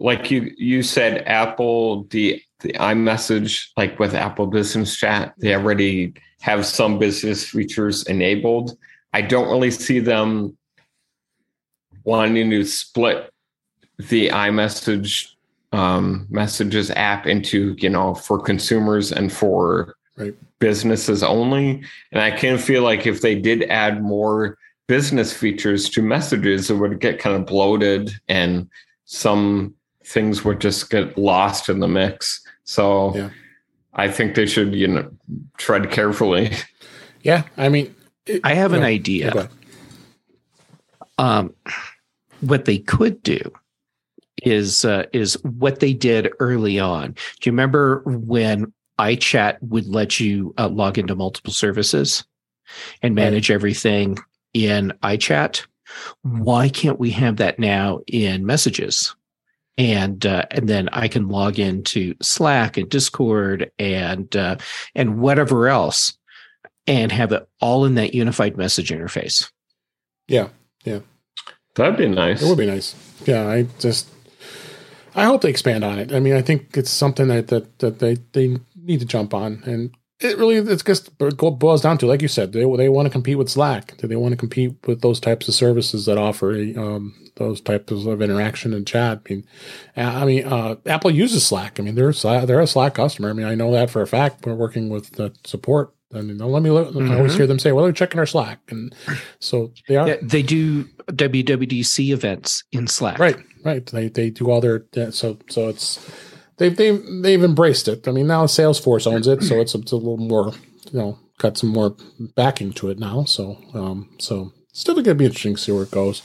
[0.00, 6.14] like you you said Apple the the iMessage like with Apple Business Chat, they already
[6.40, 8.76] have some business features enabled.
[9.12, 10.56] I don't really see them
[12.04, 13.30] wanting to split
[13.98, 15.32] the iMessage
[15.72, 20.34] um, messages app into, you know, for consumers and for Right.
[20.58, 21.82] Businesses only.
[22.12, 26.74] And I can feel like if they did add more business features to messages, it
[26.76, 28.68] would get kind of bloated and
[29.04, 32.40] some things would just get lost in the mix.
[32.64, 33.30] So Yeah.
[33.94, 35.10] I think they should, you know,
[35.56, 36.52] tread carefully.
[37.22, 37.94] yeah, I mean,
[38.26, 39.26] it- I have an yeah, idea.
[39.26, 39.50] yeah, go ahead.
[41.18, 41.54] um,
[42.40, 43.40] what they could do
[44.44, 47.10] is uh, is what they did early on.
[47.40, 52.24] Do you remember when iChat would let you uh, log into multiple services
[53.02, 53.24] and Right.
[53.24, 54.18] manage everything
[54.54, 55.64] in iChat?
[56.22, 59.14] Why can't we have that now in Messages?
[59.78, 64.56] And uh, and then I can log into Slack and Discord and uh,
[64.96, 66.18] and whatever else,
[66.88, 69.50] and have it all in that unified message interface.
[70.26, 70.48] Yeah,
[70.84, 70.98] yeah,
[71.76, 72.42] That'd be nice.
[72.42, 72.96] it would be nice.
[73.24, 74.08] Yeah, I just,
[75.14, 76.12] I hope they expand on it.
[76.12, 79.62] I mean, I think it's something that that, that they they need to jump on,
[79.64, 83.10] and it really it's just boils down to like you said, they they want to
[83.10, 83.96] compete with Slack.
[83.98, 87.92] Do they want to compete with those types of services that offer um, those types
[87.92, 89.20] of interaction and chat?
[89.24, 89.46] I mean,
[89.96, 91.78] I mean, uh, Apple uses Slack.
[91.78, 93.30] I mean, they're they're a Slack customer.
[93.30, 94.44] I mean, I know that for a fact.
[94.44, 95.94] We're working with the support.
[96.12, 96.70] I mean, let me.
[96.70, 98.94] Look, I always hear them say, "Well, they're checking our Slack," and
[99.38, 100.08] so they are.
[100.08, 103.18] Yeah, they do WWDC events in Slack.
[103.20, 103.86] Right, right.
[103.86, 106.00] They they do all their so so it's
[106.58, 108.06] they've they've they've embraced it.
[108.06, 110.52] I mean now Salesforce owns it, so it's, it's a little more
[110.92, 111.96] you know got some more
[112.36, 113.24] backing to it now.
[113.24, 116.22] So um so still going to be interesting to see where it goes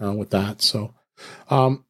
[0.00, 0.62] uh, with that.
[0.62, 0.94] So
[1.48, 1.84] um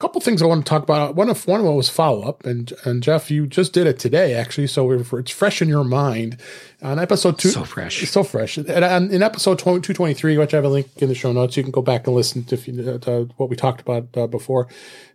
[0.00, 1.16] couple things I want to talk about.
[1.16, 3.98] One of one of them was follow up, and and Jeff, you just did it
[3.98, 6.36] today actually, so we're, it's fresh in your mind.
[6.82, 8.08] On episode two, So fresh.
[8.08, 8.56] so fresh.
[8.56, 11.64] And on- in episode 223, which I have a link in the show notes, you
[11.64, 14.68] can go back and listen to, if you- to what we talked about uh, before.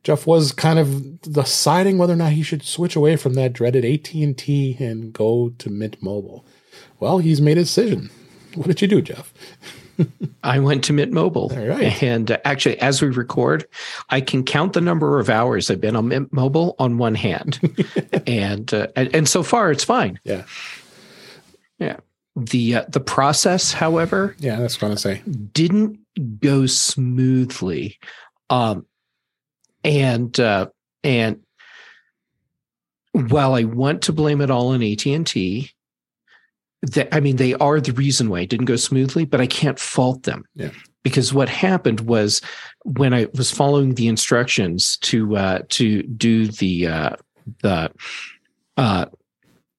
[0.03, 3.85] Jeff was kind of deciding whether or not he should switch away from that dreaded
[3.85, 6.45] AT&T and go to Mint Mobile.
[6.99, 8.09] Well, he's made a decision.
[8.55, 9.33] What did you do, Jeff?
[10.43, 11.49] I went to Mint Mobile.
[11.49, 12.01] Right.
[12.03, 13.65] And uh, actually, as we record,
[14.09, 17.59] I can count the number of hours I've been on Mint Mobile on one hand.
[18.27, 20.19] and, uh, and and so far, it's fine.
[20.23, 20.43] Yeah.
[21.79, 21.97] Yeah.
[22.35, 25.21] The uh, the process, however, Yeah, that's what I'm say.
[25.51, 25.99] didn't
[26.39, 27.99] go smoothly.
[28.49, 28.85] Um,
[29.83, 30.69] and uh,
[31.03, 31.41] and
[33.11, 35.69] while I want to blame it all on AT and T,
[37.11, 40.23] I mean they are the reason why it didn't go smoothly, but I can't fault
[40.23, 40.45] them.
[40.55, 40.71] Yeah.
[41.03, 42.41] Because what happened was
[42.83, 47.15] when I was following the instructions to uh, to do the uh,
[47.61, 47.91] the
[48.77, 49.05] uh,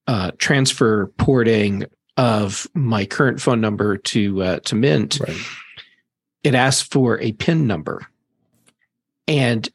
[0.07, 1.85] uh, transfer porting
[2.17, 5.37] of my current phone number to uh, to Mint, Right.
[6.43, 8.07] it asked for a PIN number.
[9.27, 9.69] And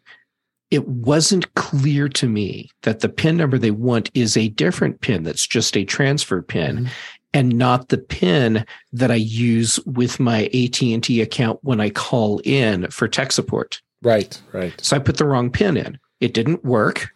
[0.70, 5.24] it wasn't clear to me that the PIN number they want is a different PIN
[5.24, 6.90] that's just a transfer PIN Mhm.
[7.34, 12.90] And not the PIN that I use with my AT&T account when I call in
[12.90, 13.82] for tech support.
[14.02, 14.74] Right, right.
[14.82, 16.00] So I put the wrong PIN in.
[16.20, 17.10] It didn't work.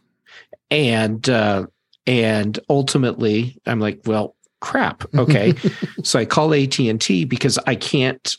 [0.70, 1.68] And uh
[2.06, 5.06] and ultimately I'm like, well, crap.
[5.16, 5.54] Okay.
[6.04, 8.36] so I call AT&T because I can't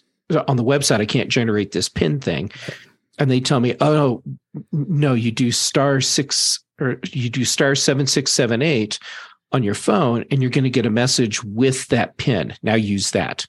[0.48, 2.50] on the website I can't generate this PIN thing.
[3.18, 4.22] and they tell me, oh
[4.72, 8.98] no, you do star six or you do star seven six seven eight
[9.54, 12.54] on your phone, and you're going to get a message with that pin.
[12.62, 13.46] Now use that,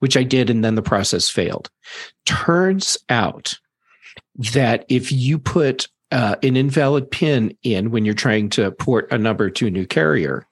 [0.00, 1.70] which I did, and then the process failed.
[2.26, 3.58] Turns out
[4.52, 9.18] that if you put uh, an invalid pin in when you're trying to port a
[9.18, 10.46] number to a new carrier,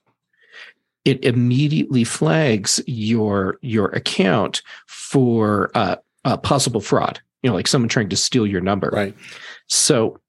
[1.05, 5.97] it immediately flags your your account for uh,
[6.39, 7.21] possible fraud.
[7.43, 8.91] You know, like someone trying to steal your number.
[8.93, 9.17] Right.
[9.67, 10.21] So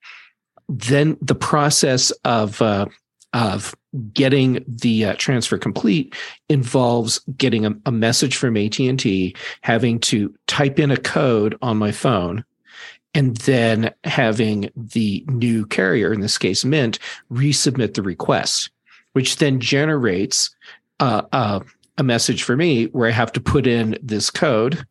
[0.68, 2.88] then the process of uh,
[3.34, 3.76] of
[4.14, 6.16] getting the uh, transfer complete
[6.50, 11.92] involves getting a, a message from AT&T having to type in a code on my
[11.92, 12.46] phone
[13.16, 17.00] and then having the new carrier in this case mint
[17.32, 18.70] resubmit the request
[19.14, 20.56] which then generates
[21.00, 21.60] uh, uh,
[21.98, 24.86] a message for me where i have to put in this code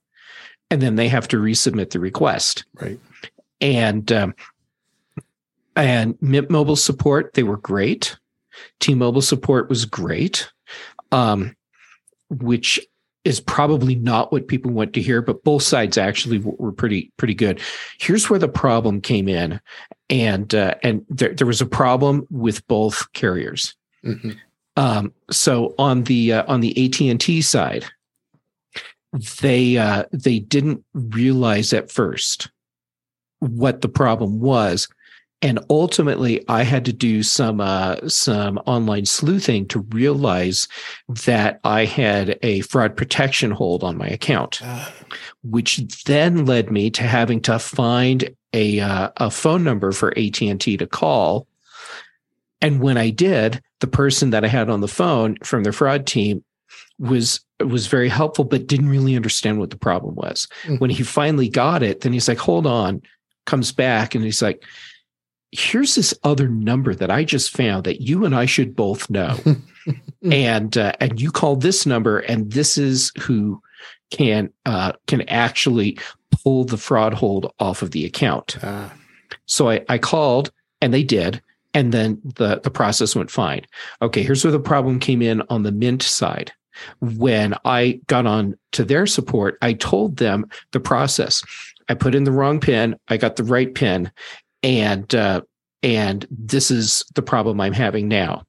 [0.70, 2.98] and then they have to resubmit the request Right.
[3.60, 4.34] and um,
[5.76, 8.16] and Mint Mobile support they were great.
[8.80, 10.50] T-Mobile support was great,
[11.10, 11.56] um,
[12.30, 12.80] which
[13.24, 17.34] is probably not what people want to hear, but both sides actually were pretty pretty
[17.34, 17.60] good.
[18.00, 19.60] Here's where the problem came in,
[20.10, 23.74] and uh, and there, there was a problem with both carriers.
[24.04, 24.36] Mhm.
[24.76, 27.84] Um, so on the uh, on the AT and T side,
[29.40, 32.50] they uh, they didn't realize at first
[33.38, 34.88] what the problem was,
[35.42, 40.68] and ultimately I had to do some uh, some online sleuthing to realize
[41.26, 44.92] that I had a fraud protection hold on my account, Ah,
[45.42, 50.40] which then led me to having to find a uh, a phone number for AT
[50.40, 51.48] and T to call.
[52.60, 56.06] And when I did, the person that I had on the phone from the fraud
[56.06, 56.44] team
[57.00, 60.46] was was very helpful, but didn't really understand what the problem was.
[60.62, 60.78] Mm.
[60.78, 63.02] When he finally got it, then he's like, "Hold on,"
[63.44, 64.64] comes back and he's like,
[65.52, 69.38] "Here's this other number that I just found that you and I should both know,
[70.22, 73.62] and uh, and you call this number, and this is who
[74.10, 75.98] can uh, can actually
[76.30, 78.92] pull the fraud hold off of the account." ah,
[79.46, 80.50] So I, I called
[80.82, 81.40] and they did.
[81.74, 83.62] And then the, the process went fine.
[84.02, 86.52] Okay, here's where the problem came in on the Mint side.
[87.00, 91.42] When I got on to their support, I told them the process.
[91.88, 94.10] I put in the wrong pin, I got the right pin,
[94.62, 95.42] and uh,
[95.82, 98.44] and this is the problem I'm having now.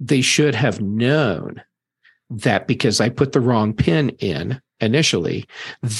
[0.00, 1.62] They should have known
[2.30, 5.46] that because I put the wrong pin in initially,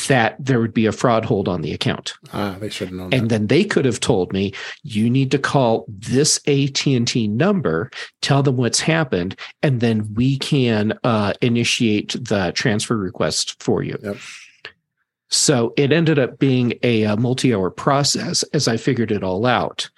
[0.08, 3.14] that there would be a fraud hold on the account ah, they should have known
[3.14, 3.28] and that.
[3.28, 8.56] then they could have told me you need to call this AT&T number tell them
[8.56, 14.16] what's happened and then we can uh, initiate the transfer request for you Yep.
[15.34, 19.88] So it ended up being a, uh multi-hour process as i figured it all out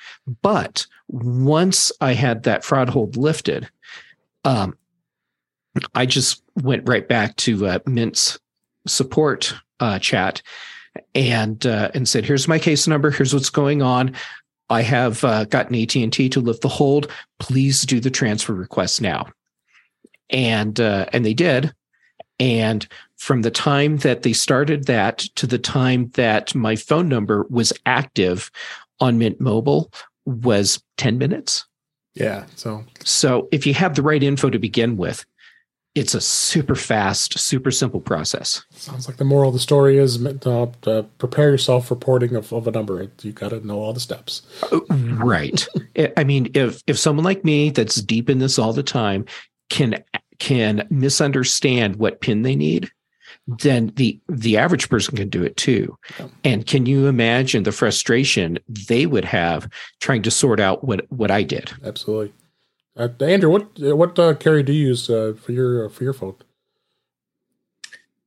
[0.42, 3.68] but once i had that fraud hold lifted
[4.44, 4.76] um,
[5.94, 8.38] i just went right back to uh, mint's
[8.86, 10.42] support uh, chat
[11.14, 13.10] and uh, and said, "Here's my case number.
[13.10, 14.14] Here's what's going on.
[14.68, 17.10] I have uh, gotten AT and T to lift the hold.
[17.38, 19.28] Please do the transfer request now."
[20.30, 21.74] And uh, and they did.
[22.38, 22.86] And
[23.16, 27.72] from the time that they started that to the time that my phone number was
[27.86, 28.50] active
[29.00, 29.90] on Mint Mobile
[30.24, 31.66] was ten minutes.
[32.14, 32.46] Yeah.
[32.56, 35.24] So So if you have the right info to begin with,
[35.94, 38.62] it's a super fast, super simple process.
[38.72, 42.52] sounds like the moral of the story is uh, uh, prepare yourself for porting of,
[42.52, 43.10] of a number.
[43.22, 44.42] You got to know all the steps.
[44.90, 45.66] right
[45.98, 49.24] I- i mean if if someone like me that's deep in this all the time
[49.70, 50.02] can
[50.38, 52.90] can misunderstand what pin they need
[53.46, 56.28] then the the average person can do it too Yeah.
[56.44, 59.68] and can you imagine the frustration they would have
[60.00, 62.32] trying to sort out what what i did Absolutely.
[62.98, 66.14] Uh, Andrew, what what uh, carrier do you use uh, for your uh, for your
[66.14, 66.34] phone?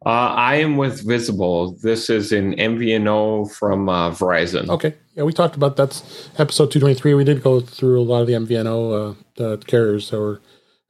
[0.05, 1.71] Uh, I am with Visible.
[1.82, 4.69] This is an MVNO from uh, Verizon.
[4.69, 7.13] Okay, yeah, we talked about that's episode two twenty three.
[7.15, 10.39] We did go through a lot of the MVNO uh, uh, carriers that were,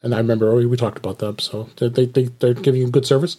[0.03, 1.39] and I remember we, we talked about them.
[1.39, 3.37] So they, they they they're giving you good service.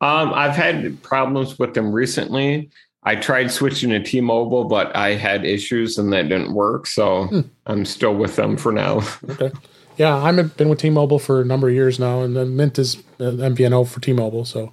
[0.00, 2.70] Um, I've had problems with them recently.
[3.04, 6.86] I tried switching to T-Mobile, but I had issues and that didn't work.
[6.86, 7.40] So Hmm.
[7.66, 9.02] I'm still with them for now.
[9.30, 9.50] Okay.
[9.96, 12.98] Yeah, I've been with T-Mobile for a number of years now, and then Mint is
[13.18, 14.44] uh, MVNO for T-Mobile.
[14.44, 14.72] So,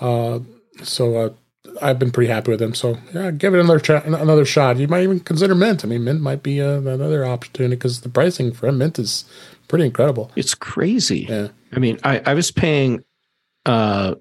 [0.00, 0.38] uh,
[0.84, 1.30] so uh,
[1.82, 2.74] I've been pretty happy with them.
[2.76, 4.76] So yeah, give it another try, another shot.
[4.76, 5.84] You might even consider Mint.
[5.84, 9.24] I mean, Mint might be uh, another opportunity because the pricing for Mint is
[9.66, 10.30] pretty incredible.
[10.36, 11.48] it's crazy Yeah.
[11.72, 13.04] i mean i i was paying
[13.66, 14.16] uh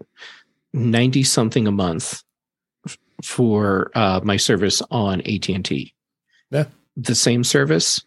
[0.74, 2.24] 90 something a month
[3.24, 5.94] for uh, my service on AT and T.
[6.52, 6.66] Yeah.
[6.96, 8.04] The same service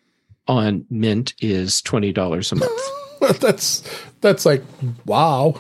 [0.49, 2.81] on Mint is twenty dollars a month.
[3.41, 3.89] that's
[4.21, 4.63] that's like
[5.07, 5.55] wow.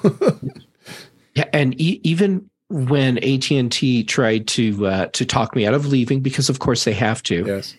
[1.34, 5.74] yeah, and e- even when AT and T tried to uh, to talk me out
[5.74, 7.44] of leaving, because of course they have to.
[7.46, 7.76] yes.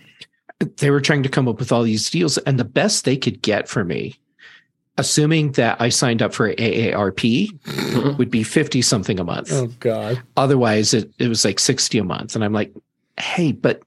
[0.78, 3.42] They were trying to come up with all these deals, and the best they could
[3.42, 4.16] get for me,
[4.98, 8.18] assuming that I signed up for AARP, mm-hmm.
[8.18, 9.52] would be fifty something a month.
[9.52, 10.22] Oh God.
[10.38, 12.36] Otherwise, it, it was like 60 a month.
[12.36, 12.74] And I'm like,
[13.20, 13.82] hey, but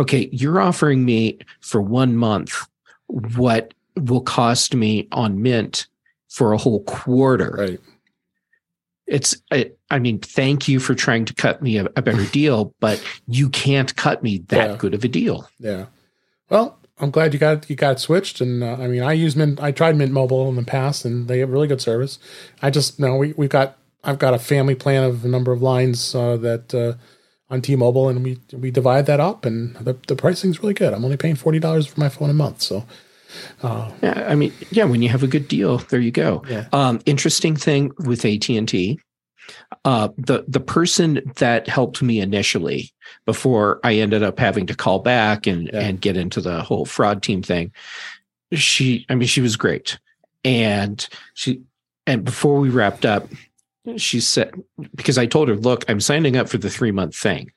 [0.00, 2.66] okay, you're offering me for one month
[3.06, 5.86] what will cost me on Mint
[6.28, 7.54] for a whole quarter.
[7.58, 7.80] Right.
[9.06, 12.74] It's, I, I mean, thank you for trying to cut me a, a better deal,
[12.80, 14.76] but you can't cut me that Yeah.
[14.76, 15.48] good of a deal.
[15.58, 15.86] Yeah.
[16.48, 19.60] Well, I'm glad you got you got switched, and uh, I mean, I use Mint.
[19.60, 22.18] I tried Mint Mobile in the past, and they have really good service.
[22.62, 25.60] I just know we we've got I've got a family plan of a number of
[25.60, 26.94] lines uh, that uh,
[27.52, 30.94] on T-Mobile, and we we divide that up, and the the pricing's really good.
[30.94, 32.86] I'm only paying forty dollars for my phone a month, so
[34.02, 36.44] Yeah, I mean, yeah, when you have a good deal, there you go.
[36.48, 36.66] Yeah.
[36.72, 39.00] Um, interesting thing with AT and T,
[39.84, 42.92] uh, the the person that helped me initially
[43.26, 45.80] before I ended up having to call back and Yeah.
[45.80, 47.72] and get into the whole fraud team thing,
[48.52, 49.98] she, I mean, she was great,
[50.44, 51.62] and she,
[52.06, 53.28] and before we wrapped up,
[53.96, 54.52] she said
[54.94, 57.50] because I told her, look, I'm signing up for the three month thing,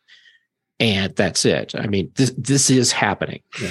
[0.80, 1.76] and that's it.
[1.76, 3.42] I mean, this this is happening.
[3.62, 3.70] Yeah.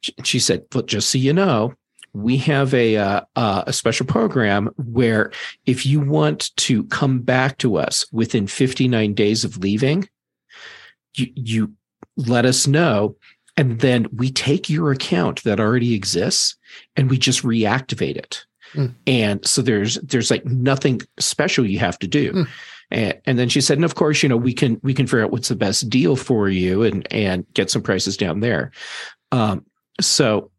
[0.00, 1.74] She- She said, "But just so you know,
[2.14, 5.32] we have a uh, uh, a special program where
[5.66, 10.08] if you want to come back to us within 59 days of leaving,
[11.16, 11.72] you you
[12.16, 13.16] let us know,
[13.56, 16.56] and then we take your account that already exists
[16.96, 18.86] and we just reactivate it." Hmm.
[19.06, 22.30] And so there's there's like nothing special you have to do.
[22.30, 22.42] Hmm.
[22.90, 25.24] And, and then she said, and of course, you know, we can we can figure
[25.24, 28.70] out what's the best deal for you and and get some prices down there.
[29.32, 29.64] Um,
[30.00, 30.50] so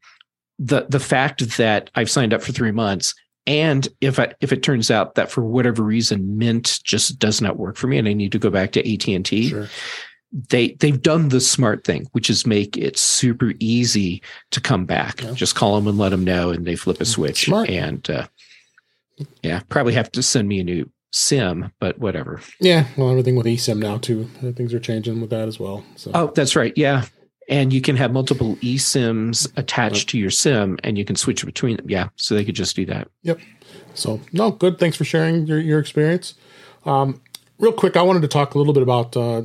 [0.59, 3.13] the the fact that I've signed up for three months,
[3.47, 7.57] and if I if it turns out that for whatever reason Mint just does not
[7.57, 9.67] work for me, and I need to go back to AT and T, sure.
[10.49, 15.21] they they've done the smart thing, which is make it super easy to come back.
[15.21, 15.33] Yeah.
[15.33, 17.45] Just call them and let them know, and they flip a switch.
[17.45, 17.69] Smart.
[17.69, 18.27] And uh,
[19.43, 22.41] yeah, probably have to send me a new SIM, but whatever.
[22.59, 22.87] Yeah.
[22.97, 24.25] Well, everything with eSIM now too.
[24.55, 25.85] Things are changing with that as well.
[25.95, 26.73] So Oh, that's right.
[26.75, 27.05] Yeah.
[27.47, 31.77] And you can have multiple eSIMs attached to your SIM and you can switch between
[31.77, 31.85] them.
[31.89, 32.09] Yeah.
[32.15, 33.07] So they could just do that.
[33.21, 33.39] Yep.
[33.93, 34.79] So no, good.
[34.79, 36.33] Thanks for sharing your, your experience.
[36.85, 37.21] Um,
[37.59, 39.43] real quick, I wanted to talk a little bit about uh,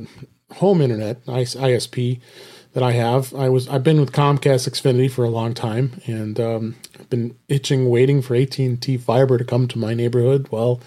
[0.53, 2.19] home internet ISP
[2.73, 3.33] that I have.
[3.33, 7.35] I was I've been with Comcast Xfinity for a long time, and um, I've been
[7.47, 10.47] itching, waiting for AT and T fiber to come to my neighborhood.
[10.51, 10.81] Well,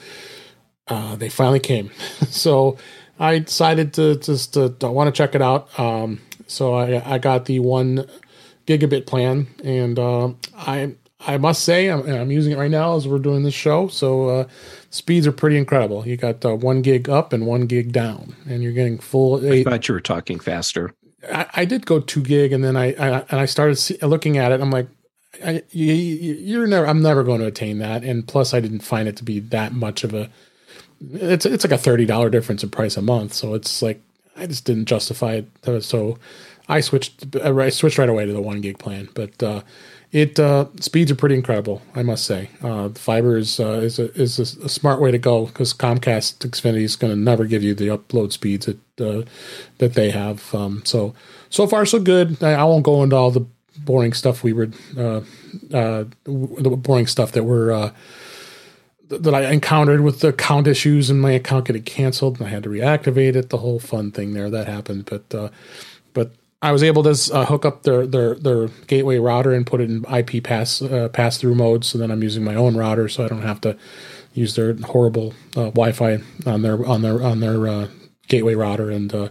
[0.88, 1.90] uh, they finally came,
[2.28, 2.78] so
[3.18, 5.78] I decided to just to, to want to check it out.
[5.78, 8.06] Um, so I I got the one
[8.66, 10.94] gigabit plan, and uh, I
[11.26, 13.88] I must say I'm, I'm using it right now as we're doing this show.
[13.88, 14.48] So uh,
[14.90, 16.06] speeds are pretty incredible.
[16.06, 19.44] You got uh, one gig up and one gig down, and you're getting full.
[19.50, 20.94] I thought you were talking faster.
[21.32, 24.36] I, I did go two gig, and then I, I and I started see, looking
[24.36, 24.60] at it.
[24.60, 24.88] I'm like,
[25.44, 26.86] I, you, you're never.
[26.86, 28.04] I'm never going to attain that.
[28.04, 30.30] And plus, I didn't find it to be that much of a.
[31.12, 33.32] It's it's like a thirty dollar difference in price a month.
[33.32, 34.02] So it's like
[34.36, 35.48] I just didn't justify it.
[35.66, 36.18] Uh, So
[36.68, 37.36] I switched.
[37.36, 39.08] I switched right away to the one gig plan.
[39.14, 39.62] But uh,
[40.12, 41.82] it uh, speeds are pretty incredible.
[41.94, 45.46] I must say, uh, fiber is uh, is a, is a, smart way to go
[45.46, 49.28] because Comcast Xfinity is going to never give you the upload speeds that uh,
[49.78, 50.54] that they have.
[50.54, 51.14] Um, so
[51.50, 52.42] so far so good.
[52.42, 53.44] I, I won't go into all the
[53.76, 55.20] boring stuff we were uh,
[55.72, 57.92] uh, the boring stuff that were.
[59.08, 62.50] Th- that I encountered with the account issues and my account getting canceled and I
[62.50, 63.50] had to reactivate it.
[63.50, 65.50] The whole fun thing there that happened, but uh,
[66.14, 66.32] but
[66.62, 69.90] I was able to uh, hook up their, their their gateway router and put it
[69.90, 71.84] in IP pass uh, pass through mode.
[71.84, 73.76] So then I'm using my own router, so I don't have to
[74.32, 77.88] use their horrible uh, Wi-Fi on their on their on their uh,
[78.28, 79.28] gateway router, and uh,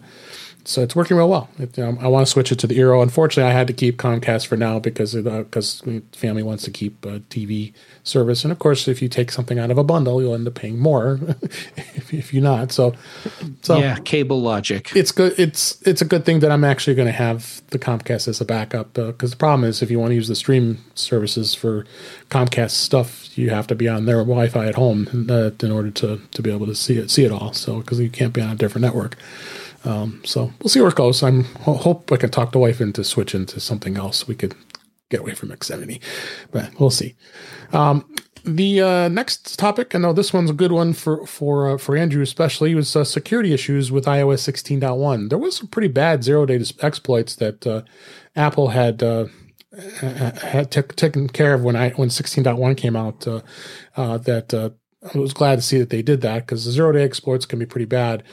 [0.66, 1.50] so it's working real well.
[1.60, 3.04] It, um, I want to switch it to the Eero.
[3.04, 5.84] Unfortunately, I had to keep Comcast for now because because
[6.14, 9.72] family wants to keep uh, TV service, and of course, if you take something out
[9.72, 11.20] of a bundle, you'll end up paying more
[11.76, 12.72] if, if you're not.
[12.72, 12.94] So
[13.62, 13.98] so yeah.
[14.06, 14.96] Cable logic.
[14.96, 15.38] it's good.
[15.38, 18.46] It's it's a good thing that I'm actually going to have the Comcast as a
[18.46, 21.86] backup because the problem is if you want to use the stream services for
[22.30, 26.22] Comcast stuff, you have to be on their Wi-Fi at home uh, in order to
[26.32, 27.52] to be able to see it see it all.
[27.52, 29.18] So because you can't be on a different network.
[29.86, 31.24] Um, so we'll see where it goes.
[31.24, 34.28] I'm ho- hope I can talk the wife into switching to something else.
[34.28, 34.56] We could
[35.10, 36.02] get away from Xfinity,
[36.52, 37.16] but we'll see.
[37.74, 38.06] Um,
[38.46, 41.96] The uh, next topic, I know this one's a good one for for uh, for
[41.96, 45.30] Andrew especially, was uh, security issues with iOS 16.1.
[45.30, 47.84] There was some pretty bad zero day exploits that uh,
[48.36, 49.28] Apple had uh,
[50.02, 53.26] had t- taken care of when I when 16.1 came out.
[53.26, 53.42] Uh,
[53.96, 54.54] that
[55.14, 57.60] I was glad to see that they did that because the zero day exploits can
[57.60, 58.24] be pretty bad.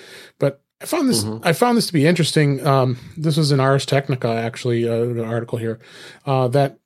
[0.40, 1.46] But I found this mm-hmm.
[1.46, 2.66] I found this to be interesting.
[2.66, 5.78] Um, this was in Ars Technica actually, an article here
[6.24, 6.80] that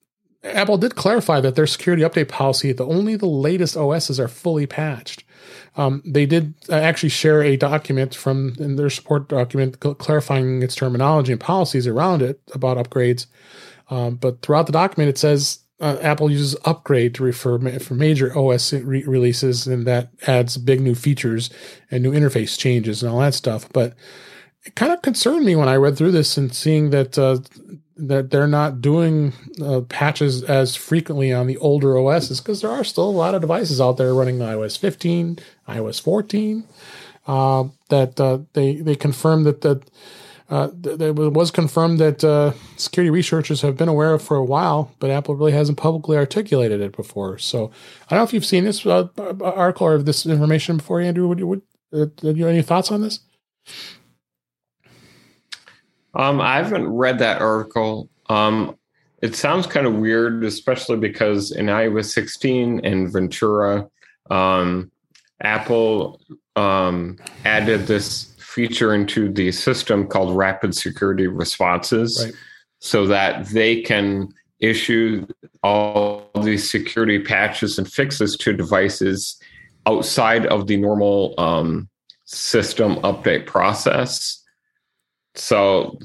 [0.44, 4.66] Apple did clarify that their security update policy that only the latest OSs are fully
[4.66, 5.24] patched.
[5.76, 10.74] Um, they did uh, actually share a document from in their support document clarifying its
[10.74, 13.26] terminology and policies around it about upgrades.
[13.90, 17.94] Um, but throughout the document, it says uh, Apple uses upgrade to refer ma- for
[17.94, 21.50] major OS re- releases, and that adds big new features
[21.90, 23.68] and new interface changes and all that stuff.
[23.72, 23.94] But
[24.64, 27.38] it kind of concerned me when I read through this and seeing that uh,
[27.96, 32.84] that they're not doing uh, patches as frequently on the older OSs because there are
[32.84, 36.66] still a lot of devices out there running iOS 15, iOS 14.
[37.26, 39.88] Uh, that uh, they they confirmed that that
[40.50, 44.94] uh, it was confirmed that uh, security researchers have been aware of for a while,
[44.98, 47.38] but Apple really hasn't publicly articulated it before.
[47.38, 47.70] So
[48.06, 49.08] I don't know if you've seen this uh,
[49.42, 51.28] article or this information before, Andrew.
[51.28, 53.20] Would you would, you have any thoughts on this?
[56.14, 58.10] Um, I haven't read that article.
[58.28, 58.76] Um,
[59.22, 63.88] it sounds kind of weird, especially because in iOS 16 and Ventura,
[64.30, 64.90] um,
[65.40, 66.20] Apple
[66.56, 72.34] um, added this feature into the system called Rapid Security Responses right.
[72.78, 74.28] so that they can
[74.60, 75.26] issue
[75.62, 79.36] all these security patches and fixes to devices
[79.86, 81.88] outside of the normal um,
[82.24, 84.42] system update process.
[85.34, 85.98] So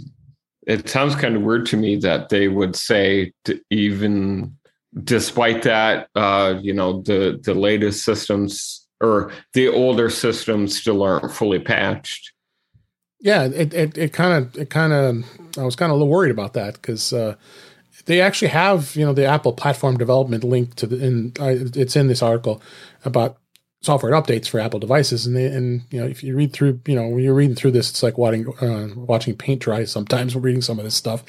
[0.65, 3.31] it sounds kind of weird to me that they would say
[3.69, 4.57] even
[5.03, 11.31] despite that, uh, you know, the the latest systems or the older systems still aren't
[11.31, 12.33] fully patched.
[13.21, 15.25] Yeah, it it kind of it kind of
[15.57, 17.35] I was kind of a little worried about that because uh,
[18.05, 21.95] they actually have you know the Apple platform development link to the in uh, it's
[21.95, 22.61] in this article
[23.03, 23.37] about
[23.81, 26.95] software updates for Apple devices, and they, and you know if you read through you
[26.95, 29.83] know when you're reading through this, it's like watching uh, watching paint dry.
[29.83, 31.23] Sometimes we're reading some of this stuff,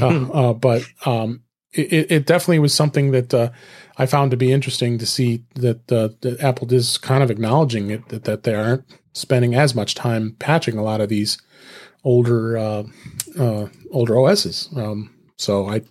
[0.00, 1.42] uh, uh, but um,
[1.72, 3.50] it, it, definitely was something that uh,
[3.98, 7.90] I found to be interesting to see that, uh, that Apple is kind of acknowledging
[7.90, 8.84] it that, that they aren't
[9.14, 11.38] spending as much time patching a lot of these
[12.04, 12.84] older uh,
[13.90, 14.68] older OSs.
[14.76, 15.82] Um, so I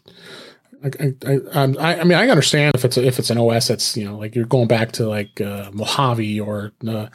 [0.84, 3.96] I, I, I, I mean, I understand if it's a, if it's an OS that's
[3.96, 7.08] you know like you're going back to like uh, Mojave or uh,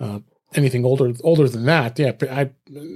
[0.00, 0.18] uh,
[0.54, 1.98] anything older older than that.
[1.98, 2.50] Yeah, I,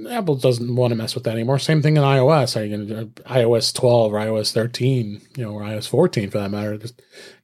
[0.09, 1.59] Apple doesn't want to mess with that anymore.
[1.59, 2.59] Same thing in iOS.
[2.59, 6.39] I, you know, uh, iOS 12 or iOS 13, you know, or iOS 14 for
[6.39, 6.77] that matter.
[6.77, 6.89] There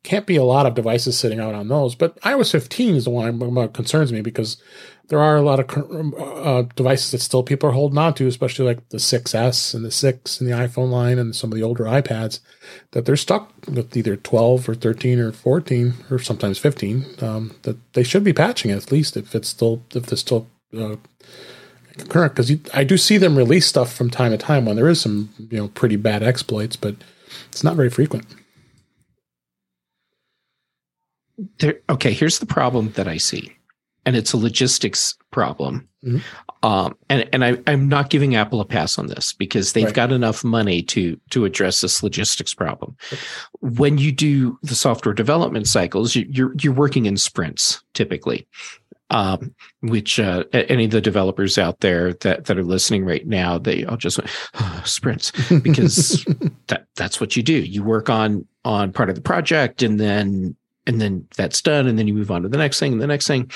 [0.03, 1.95] can't be a lot of devices sitting out on those.
[1.95, 4.61] But iOS 15 is the one that concerns me because
[5.09, 8.65] there are a lot of uh, devices that still people are holding on to, especially
[8.65, 11.85] like the 6S and the 6 and the iPhone line and some of the older
[11.85, 12.39] iPads,
[12.91, 17.05] that they're stuck with either 12 or 13 or 14 or sometimes 15.
[17.21, 20.47] Um, that they should be patching at least if it's still if it's still
[20.77, 20.95] uh,
[22.07, 22.35] current.
[22.35, 25.29] Because I do see them release stuff from time to time when there is some
[25.49, 26.95] you know pretty bad exploits, but
[27.47, 28.27] it's not very frequent.
[31.59, 33.55] There, okay, here's the problem that I see
[34.05, 35.87] and it's a logistics problem.
[36.03, 36.19] Mm-hmm.
[36.61, 39.93] Um, and and I, I'm not giving Apple a pass on this because they've right.
[39.93, 42.97] got enough money to to address this logistics problem.
[43.61, 48.47] When you do the software development cycles, you, you're you're working in sprints typically.
[49.11, 53.57] Um, which uh, any of the developers out there that, that are listening right now,
[53.57, 55.31] they all just went, oh, sprints
[55.63, 56.23] because
[56.67, 57.53] that that's what you do.
[57.55, 60.55] You work on on part of the project, and then
[60.89, 63.07] and then that's done and then you move on to the next thing and the
[63.07, 63.49] next thing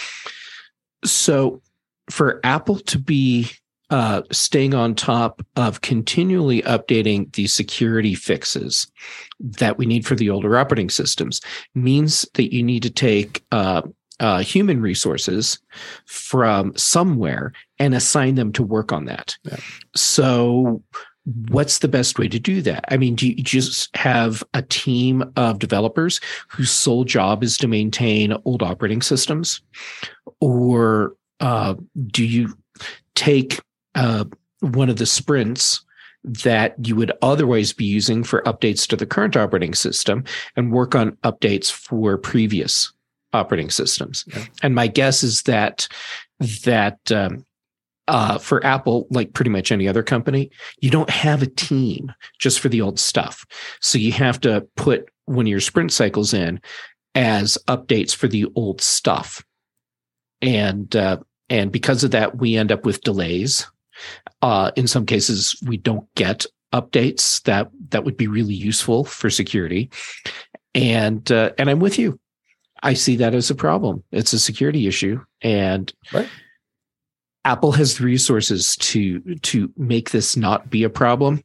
[1.03, 1.61] so
[2.09, 3.49] for apple to be
[3.89, 8.87] uh, staying on top of continually updating the security fixes
[9.39, 11.41] that we need for the older operating systems
[11.75, 13.81] means that you need to take uh,
[14.19, 15.59] uh, human resources
[16.05, 19.35] from somewhere and assign them to work on that.
[19.43, 19.57] Yeah.
[19.95, 20.81] So
[21.25, 22.85] what's the best way to do that?
[22.89, 26.19] I mean, do you just have a team of developers
[26.49, 29.61] whose sole job is to maintain old operating systems?
[30.41, 31.75] Or uh,
[32.07, 32.57] do you
[33.15, 33.59] take
[33.95, 34.25] uh,
[34.59, 35.83] one of the sprints
[36.23, 40.23] that you would otherwise be using for updates to the current operating system
[40.55, 42.91] and work on updates for previous
[43.33, 44.25] operating systems?
[44.27, 44.45] Yeah.
[44.61, 45.87] And my guess is that
[46.63, 47.45] that um,
[48.07, 50.51] uh, for Apple, like pretty much any other company,
[50.81, 53.45] you don't have a team just for the old stuff.
[53.79, 56.59] So you have to put one of your sprint cycles in
[57.15, 59.43] as updates for the old stuff.
[60.41, 61.17] And uh,
[61.49, 63.67] and because of that, we end up with delays.
[64.41, 69.29] Uh, in some cases, we don't get updates that that would be really useful for
[69.29, 69.89] security.
[70.75, 72.19] And uh, and I'm with you.
[72.81, 74.03] I see that as a problem.
[74.11, 76.27] It's a security issue, and right.
[77.45, 81.43] Apple has the resources to to make this not be a problem.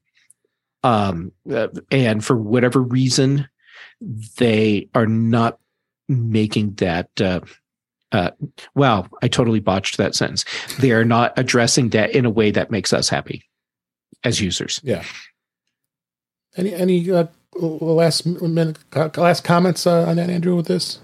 [0.85, 3.49] Um, uh, and for whatever reason,
[4.37, 5.59] they are not
[6.09, 7.09] making that.
[7.21, 7.41] Uh,
[8.13, 8.31] uh,
[8.75, 10.45] wow, I totally botched that sentence.
[10.79, 13.45] They are not addressing that in a way that makes us happy
[14.25, 14.81] as users.
[14.83, 15.05] Yeah.
[16.57, 17.27] Any any uh,
[17.61, 18.79] last minute
[19.17, 20.57] last comments uh, on that, Andrew?
[20.57, 21.01] With this,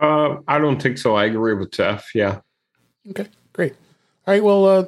[0.00, 1.14] uh, I don't think so.
[1.16, 2.14] I agree with Jeff.
[2.14, 2.40] Yeah.
[3.10, 3.72] Okay, great.
[4.26, 4.42] All right.
[4.42, 4.84] Well, uh,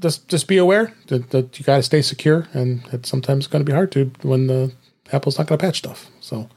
[0.00, 3.64] just just be aware that, that you got to stay secure, and it's sometimes going
[3.64, 4.72] to be hard to when the
[5.12, 6.10] Apple's not going to patch stuff.
[6.20, 6.48] So,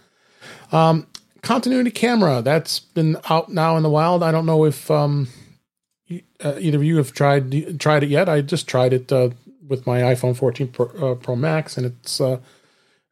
[0.71, 1.07] um,
[1.41, 4.23] continuity camera that's been out now in the wild.
[4.23, 5.27] I don't know if um,
[6.43, 8.29] uh, either of you have tried tried it yet.
[8.29, 9.29] I just tried it uh,
[9.67, 12.39] with my iPhone 14 Pro, uh, Pro Max, and it's uh,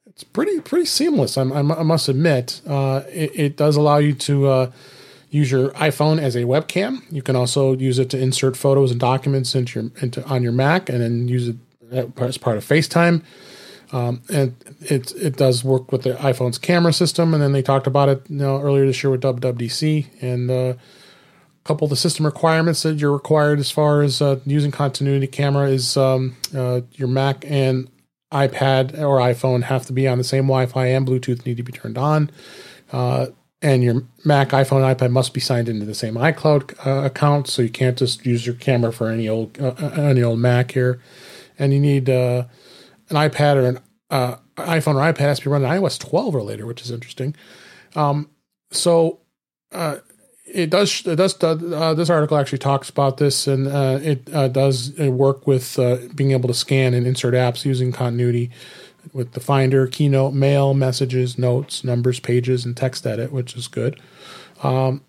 [0.05, 1.37] it's pretty pretty seamless.
[1.37, 4.71] I'm, I'm, i must admit, uh, it, it, does allow you to uh,
[5.29, 7.03] use your iPhone as a webcam.
[7.11, 10.51] You can also use it to insert photos and documents into your into on your
[10.51, 11.57] Mac, and then use it
[12.19, 13.23] as part of FaceTime.
[13.91, 17.33] Um, and it it does work with the iPhone's camera system.
[17.33, 20.53] And then they talked about it you know, earlier this year with WWDC and uh,
[20.53, 20.77] a
[21.63, 25.69] couple of the system requirements that you're required as far as uh, using continuity camera
[25.69, 27.89] is um, uh, your Mac and
[28.31, 31.71] iPad or iPhone have to be on the same Wi-Fi and Bluetooth need to be
[31.71, 32.29] turned on.
[33.61, 37.47] Uh, and your Mac, iPhone, iPad must be signed into the same iCloud uh, account,
[37.47, 40.71] so you can't just use your camera for any old uh, uh any old Mac
[40.71, 41.01] here.
[41.57, 42.45] And you need uh,
[43.09, 43.79] an iPad or an
[44.09, 47.35] uh, iPhone or iPad has to be running iOS 12 or later, which is interesting.
[47.95, 48.29] Um,
[48.71, 49.19] so
[50.53, 54.47] it does it does uh, this article actually talks about this and uh, it uh,
[54.47, 58.49] does work with uh, being able to scan and insert apps using continuity
[59.13, 63.99] with the finder keynote mail messages notes numbers pages and text edit which is good.
[64.63, 65.03] Um,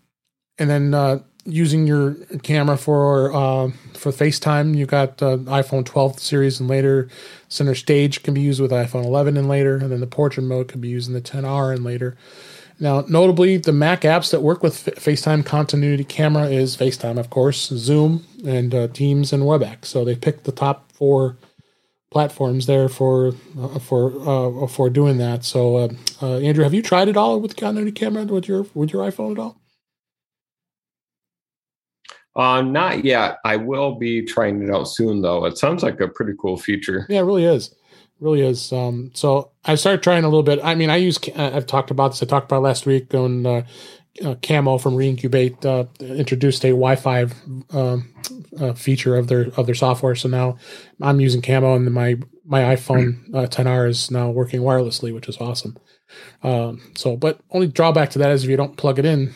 [0.59, 6.61] and then uh, using your camera for uh, for FaceTime you got iPhone 12 series
[6.61, 7.09] and later.
[7.48, 10.68] Center stage can be used with iPhone 11 and later and then the portrait mode
[10.68, 12.16] can be used in the 10R and later.
[12.82, 17.68] Now, notably, the Mac apps that work with FaceTime continuity camera is FaceTime, of course,
[17.68, 19.84] Zoom, and uh, Teams and WebEx.
[19.84, 21.36] So they picked the top four
[22.11, 25.44] platforms there for uh, for uh, for doing that.
[25.44, 25.88] So, uh,
[26.22, 29.32] uh, Andrew, have you tried it all with continuity camera with your with your iPhone
[29.32, 29.61] at all?
[32.36, 33.38] Uh, not yet.
[33.44, 35.44] I will be trying it out soon, though.
[35.46, 37.06] It sounds like a pretty cool feature.
[37.08, 37.74] Yeah, it really is
[38.20, 38.72] really is.
[38.72, 40.61] Um, so I started trying a little bit.
[40.62, 41.18] I mean, I use.
[41.36, 42.22] I've talked about this.
[42.22, 43.62] I talked about last week when uh,
[44.24, 47.26] uh, Camo from Reincubate uh, introduced a Wi-Fi
[47.72, 48.12] um,
[48.58, 50.14] uh, feature of their of their software.
[50.14, 50.58] So now
[51.00, 55.38] I'm using Camo, and my my iPhone 10R uh, is now working wirelessly, which is
[55.38, 55.78] awesome.
[56.42, 59.32] Um, so, but only drawback to that is if you don't plug it in,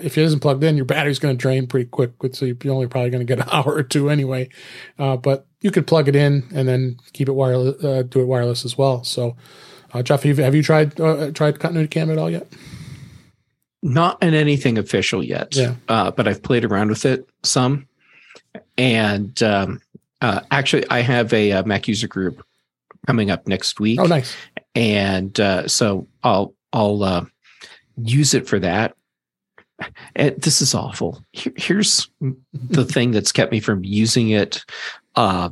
[0.00, 2.12] if it isn't plugged in, your battery's going to drain pretty quick.
[2.32, 4.48] So you're only probably going to get an hour or two anyway.
[4.98, 8.26] Uh, but you could plug it in and then keep it wireless, uh, do it
[8.26, 9.04] wireless as well.
[9.04, 9.36] So,
[9.92, 10.96] uh, Jeff, have you, have you tried
[11.34, 12.50] tried continuity cam at all yet?
[13.84, 15.54] Not in anything official yet.
[15.54, 15.74] Yeah.
[15.88, 17.86] Uh, but I've played around with it some,
[18.78, 19.82] and um,
[20.22, 22.42] uh, actually, I have a, a Mac user group
[23.06, 24.00] coming up next week.
[24.00, 24.34] Oh, nice!
[24.74, 27.24] And uh, so I'll I'll uh,
[27.98, 28.96] use it for that.
[30.16, 31.22] And this is awful.
[31.32, 32.08] Here, here's
[32.54, 34.64] the thing that's kept me from using it
[35.14, 35.50] uh,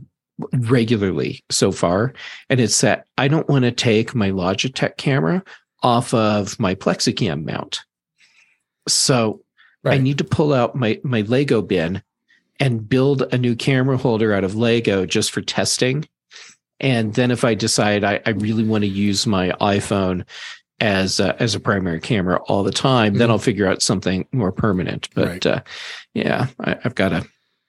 [0.55, 2.15] regularly so far,
[2.49, 5.45] and it's that I don't want to take my Logitech camera
[5.83, 7.81] off of my Plexicam mount.
[8.89, 9.43] So
[9.83, 9.95] right.
[9.95, 12.03] I need to pull out my my Lego bin
[12.61, 16.07] and build a new camera holder out of Lego just for testing
[16.83, 20.27] and then if I decide I, I really want to use my iPhone
[20.81, 23.19] as a, as a primary camera all the time, mm-hmm.
[23.19, 25.09] then I'll figure out something more permanent.
[25.15, 25.47] But right.
[25.47, 25.61] uh,
[26.13, 27.25] yeah, I, have got to.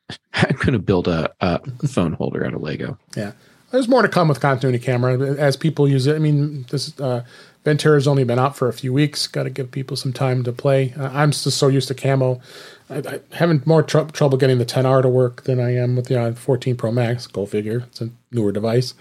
[0.34, 2.97] I'm going to build a, a phone holder out of Lego.
[3.16, 3.34] Yeah,
[3.72, 6.16] there's more to come with continuity camera as people use it.
[6.16, 7.24] I mean, this uh,
[7.64, 9.28] Ventura's only been out for a few weeks.
[9.28, 10.93] Got to give people some time to play.
[10.97, 12.41] Uh, I'm just so used to camo.
[12.89, 16.07] I, I having more tr- trouble getting the 10R to work than I am with
[16.07, 17.28] the uh, 14 Pro Max.
[17.28, 17.86] Go figure.
[17.88, 18.93] It's a newer device.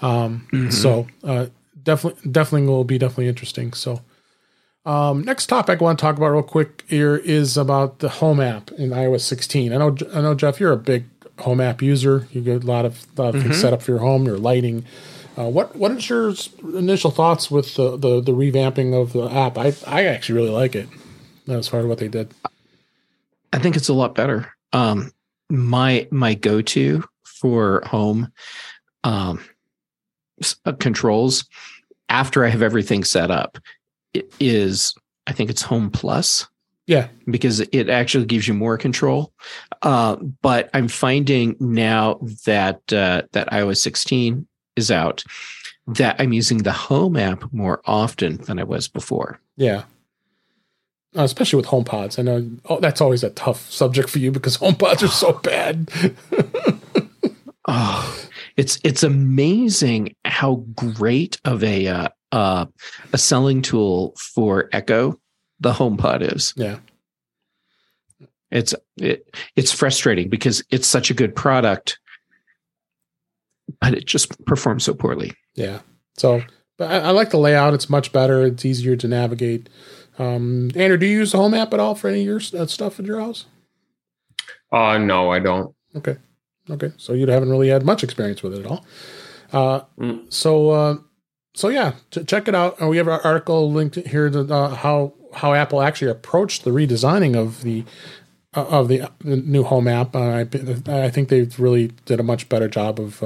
[0.00, 0.70] Um, mm-hmm.
[0.70, 1.46] So uh,
[1.82, 3.72] definitely, definitely will be definitely interesting.
[3.72, 4.02] So.
[4.86, 8.38] Um, next topic I want to talk about real quick here is about the Home
[8.38, 9.72] app in iOS 16.
[9.72, 11.06] I know, I know, Jeff, you're a big
[11.40, 12.28] Home app user.
[12.30, 13.48] You get a lot of, lot of mm-hmm.
[13.48, 14.84] things set up for your home, your lighting,
[15.38, 16.32] Uh, what what is your
[16.74, 19.58] initial thoughts with the, the, the revamping of the app?
[19.58, 20.88] I I actually really like it
[21.48, 22.32] as far as what they did.
[23.52, 24.52] I think it's a lot better.
[24.72, 25.12] Um,
[25.50, 28.32] my my go to for home
[29.04, 29.44] um,
[30.64, 31.44] uh, controls
[32.08, 33.58] after I have everything set up
[34.40, 34.94] is
[35.26, 36.48] I think it's Home Plus.
[36.86, 39.32] Yeah, because it actually gives you more control.
[39.82, 44.46] Uh, but I'm finding now that uh, that iOS 16
[44.76, 45.24] is out,
[45.86, 49.40] that I'm using the Home app more often than I was before.
[49.56, 49.84] Yeah,
[51.16, 52.18] uh, especially with HomePods.
[52.18, 55.90] I know oh, that's always a tough subject for you because HomePods are so bad.
[57.68, 62.66] oh, it's it's amazing how great of a uh, uh,
[63.12, 65.18] a selling tool for Echo
[65.60, 66.52] the HomePod is.
[66.56, 66.78] Yeah.
[68.50, 71.98] It's it it's frustrating because it's such a good product,
[73.80, 75.32] but it just performs so poorly.
[75.54, 75.80] Yeah.
[76.16, 76.42] So,
[76.78, 77.74] but I, I like the layout.
[77.74, 78.44] It's much better.
[78.46, 79.68] It's easier to navigate.
[80.18, 82.66] Um, Andrew, do you use the home app at all for any of your uh,
[82.66, 83.46] stuff in your house?
[84.72, 85.74] Uh, no, I don't.
[85.94, 86.16] Okay.
[86.70, 86.92] Okay.
[86.96, 88.84] So you haven't really had much experience with it at all.
[89.52, 90.32] Uh, mm.
[90.32, 90.96] so, uh,
[91.54, 91.92] so yeah,
[92.26, 92.80] check it out.
[92.80, 96.70] Uh, we have our article linked here to uh, how how Apple actually approached the
[96.70, 97.84] redesigning of the
[98.54, 100.16] uh, of the, the, new home app.
[100.16, 100.46] Uh, I,
[100.86, 103.22] I think they really did a much better job of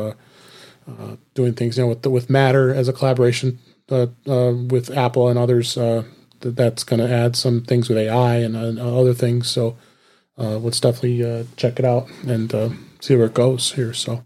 [0.99, 1.77] uh, uh doing things.
[1.77, 3.59] You know, with the, with Matter as a collaboration
[3.91, 6.07] uh, uh, with Apple and others, that,
[6.41, 9.49] that's going to add some things with AI and, other things.
[9.51, 9.77] So
[10.37, 12.51] let's definitely check it out and
[13.01, 13.93] see where it goes here.
[13.93, 14.25] So.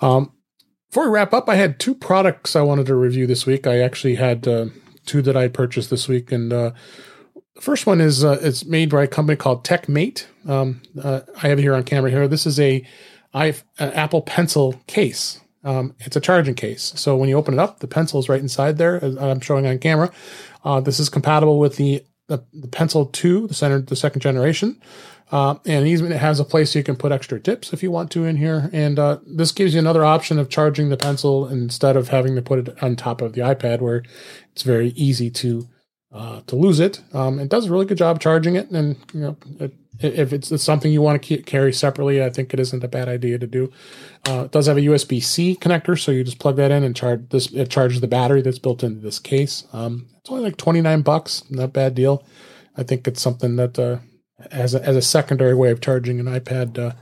[0.00, 0.32] Um,
[0.88, 3.66] before we wrap up, I had two products I wanted to review this week.
[3.66, 4.46] I actually had
[5.06, 6.70] two that I purchased this week, and uh,
[7.54, 10.26] the first one is uh, it's made by a company called TechMate.
[10.46, 12.28] Um, uh, I have it here on camera here.
[12.28, 12.86] This is a
[13.32, 15.40] an Apple Pencil case.
[15.64, 16.92] Um, it's a charging case.
[16.96, 19.66] So when you open it up, the pencil is right inside there, as I'm showing
[19.66, 20.12] on camera.
[20.64, 24.80] Uh, this is compatible with the, the, the Pencil 2, the, center, the second generation.
[25.32, 28.10] Uh, and even it has a place you can put extra tips if you want
[28.10, 28.68] to in here.
[28.72, 32.42] And uh, this gives you another option of charging the pencil instead of having to
[32.42, 34.02] put it on top of the iPad, where
[34.52, 35.68] it's very easy to
[36.12, 37.00] uh, to lose it.
[37.12, 40.62] Um, it does a really good job charging it, and you know, it, if it's,
[40.62, 43.72] something you want to carry separately, I think it isn't a bad idea to do.
[44.28, 46.96] Uh, it does have a USB C connector, so you just plug that in and
[46.96, 47.52] charge this.
[47.52, 49.64] It charges the battery that's built into this case.
[49.72, 52.24] Um, it's only like twenty nine bucks, not a bad deal.
[52.76, 53.98] I think it's something that uh,
[54.50, 56.94] as a, as a secondary way of charging an iPad, uh,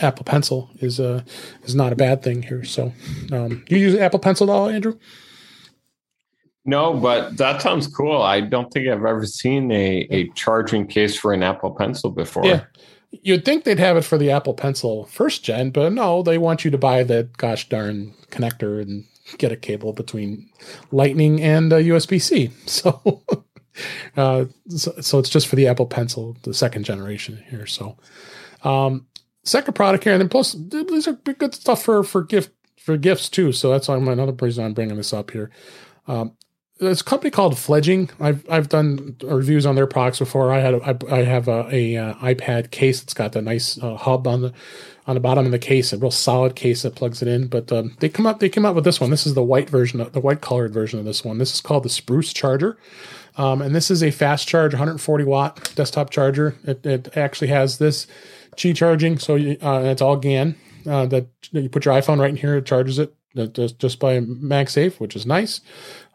[0.00, 1.22] Apple Pencil is uh,
[1.64, 2.64] is not a bad thing here.
[2.64, 2.92] So,
[3.32, 4.98] um, you use Apple Pencil at all, Andrew?
[6.70, 8.22] No, but that sounds cool.
[8.22, 12.46] I don't think I've ever seen a, a charging case for an Apple Pencil before.
[12.46, 12.64] Yeah.
[13.10, 16.64] You'd think they'd have it for the Apple Pencil first gen, but no, they want
[16.64, 19.04] you to buy the gosh darn connector and
[19.36, 20.48] get a cable between
[20.92, 22.52] Lightning and uh, USB C.
[22.66, 23.20] So,
[24.16, 27.66] uh, so, so, it's just for the Apple Pencil, the second generation here.
[27.66, 27.96] So,
[28.62, 29.06] um,
[29.42, 33.28] second product here, and then plus these are good stuff for for gift for gifts
[33.28, 33.50] too.
[33.50, 35.50] So that's why another reason I'm bringing this up here.
[36.06, 36.36] Um,
[36.80, 38.10] a company called Fledging.
[38.20, 40.52] I've I've done reviews on their products before.
[40.52, 43.02] I had a, I, I have a, a, uh, iPad case.
[43.02, 44.52] It's got the nice uh, hub on the
[45.06, 47.48] on the bottom of the case, a real solid case that plugs it in.
[47.48, 49.10] But um, they come up they came up with this one.
[49.10, 51.38] This is the white version, of, the white colored version of this one.
[51.38, 52.78] This is called the Spruce Charger,
[53.36, 56.56] um, and this is a fast charge, 140 watt desktop charger.
[56.64, 58.06] It, it actually has this
[58.56, 60.56] Qi charging, so you, uh, it's all GAN.
[60.86, 63.14] Uh, that you put your iPhone right in here, it charges it
[63.52, 65.60] just just by MagSafe, which is nice.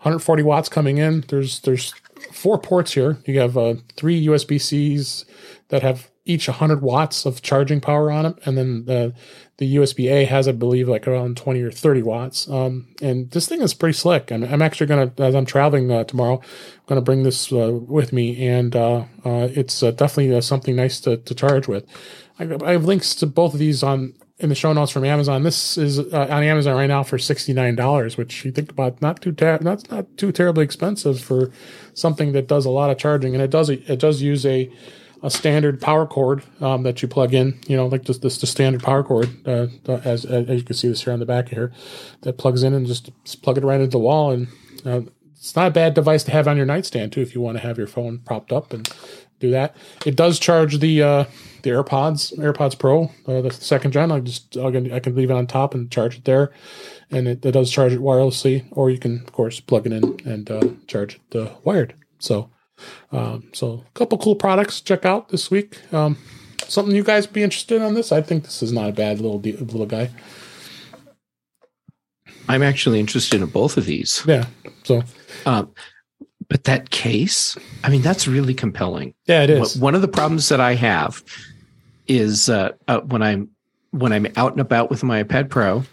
[0.05, 1.23] 140 watts coming in.
[1.29, 1.91] There's there's
[2.31, 3.17] four ports here.
[3.25, 5.25] You have uh, three USB Cs
[5.69, 9.15] that have each 100 watts of charging power on it, and then the
[9.57, 12.47] the USB A has, I believe, like around 20 or 30 watts.
[12.49, 14.31] Um, and this thing is pretty slick.
[14.31, 18.13] I'm, I'm actually gonna, as I'm traveling uh, tomorrow, I'm gonna bring this uh, with
[18.13, 21.85] me, and uh, uh, it's uh, definitely something nice to, to charge with.
[22.37, 25.43] I, I have links to both of these on in the show notes from Amazon.
[25.43, 29.01] This is uh, on Amazon right now for sixty nine dollars, which you think about
[29.01, 31.51] not too ter- not not too terribly expensive for
[31.93, 34.69] something that does a lot of charging, and it does it does use a
[35.23, 37.59] a standard power cord um, that you plug in.
[37.67, 40.89] You know, like just this the standard power cord, uh, as as you can see
[40.89, 41.71] this here on the back here,
[42.21, 43.09] that plugs in and just,
[43.41, 44.47] plug it right into the wall, and
[44.85, 45.01] uh,
[45.35, 47.63] it's not a bad device to have on your nightstand too if you want to
[47.63, 48.91] have your phone propped up and
[49.45, 49.75] do that.
[50.05, 51.23] It does charge the uh,
[51.63, 54.11] the AirPods, AirPods Pro, uh, the second gen.
[54.11, 56.51] I just I can, I can leave it on top and charge it there,
[57.11, 60.19] and it, it does charge it wirelessly, or you can of course plug it in
[60.25, 61.93] and uh, charge it uh, wired.
[62.19, 62.49] So,
[63.11, 65.79] um, so a couple cool products check out this week.
[65.91, 66.17] Um,
[66.67, 68.11] something you guys be interested in on this?
[68.11, 70.11] I think this is not a bad little little guy.
[72.47, 74.23] I'm actually interested in both of these.
[74.27, 74.45] Yeah.
[74.83, 75.01] So,
[75.47, 75.71] um,
[76.47, 79.13] but that case, I mean, that's really compelling.
[79.25, 79.77] Yeah, it is.
[79.77, 81.23] One of the problems that I have
[82.07, 83.49] is uh, uh, when I'm
[83.91, 85.83] when I'm out and about with my iPad Pro,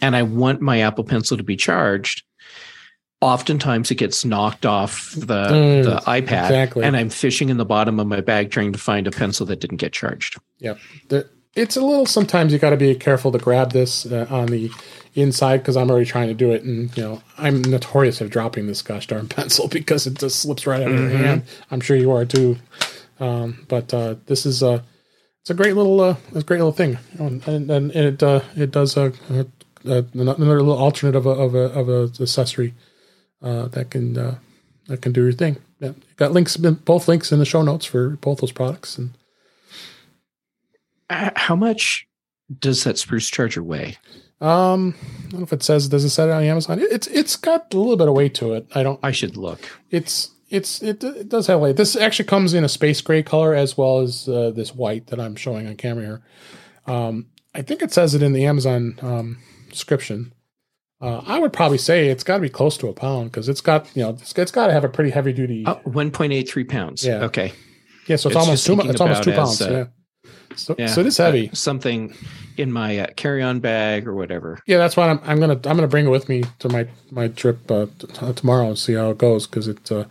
[0.00, 2.22] and I want my Apple Pencil to be charged.
[3.20, 6.84] Oftentimes, it gets knocked off the mm, the iPad, exactly.
[6.84, 9.58] and I'm fishing in the bottom of my bag trying to find a pencil that
[9.58, 10.38] didn't get charged.
[10.58, 10.78] Yep.
[11.08, 11.28] The,
[11.58, 12.06] it's a little.
[12.06, 14.70] Sometimes you got to be careful to grab this uh, on the
[15.14, 18.66] inside because I'm already trying to do it, and you know I'm notorious of dropping
[18.66, 21.10] this gosh darn pencil because it just slips right out of mm-hmm.
[21.10, 21.42] your hand.
[21.70, 22.56] I'm sure you are too.
[23.20, 24.84] Um, but uh, this is a
[25.42, 28.70] it's a great little uh, a great little thing, and, and, and it uh, it
[28.70, 29.46] does a, a,
[29.84, 32.74] a, another little alternate of a of a of a accessory
[33.42, 34.38] uh, that can uh,
[34.86, 35.56] that can do your thing.
[35.80, 38.98] Yeah, got links both links in the show notes for both those products.
[38.98, 39.10] And
[41.10, 42.06] how much
[42.58, 43.96] does that spruce charger weigh?
[44.40, 46.78] Um, I don't know if it says does it say it on Amazon.
[46.80, 48.68] It's it's got a little bit of weight to it.
[48.74, 49.00] I don't.
[49.02, 49.60] I should look.
[49.90, 51.76] It's it's it, it does have weight.
[51.76, 55.18] This actually comes in a space gray color as well as uh, this white that
[55.18, 56.22] I'm showing on camera here.
[56.86, 59.38] Um, I think it says it in the Amazon um,
[59.70, 60.32] description.
[61.00, 63.60] Uh, I would probably say it's got to be close to a pound because it's
[63.60, 65.64] got you know it's, it's got to have a pretty heavy duty.
[65.66, 67.04] Oh, 1.83 pounds.
[67.04, 67.24] Yeah.
[67.24, 67.52] Okay.
[68.06, 68.16] Yeah.
[68.16, 68.80] So it's, it's almost two.
[68.80, 69.60] It's almost two pounds.
[69.60, 69.84] As, uh, yeah.
[70.56, 71.50] So, yeah, so it is heavy.
[71.50, 72.14] Uh, something
[72.56, 74.58] in my uh, carry-on bag or whatever.
[74.66, 77.28] Yeah, that's why I'm, I'm gonna I'm gonna bring it with me to my my
[77.28, 80.04] trip uh, t- uh, tomorrow and see how it goes because it uh,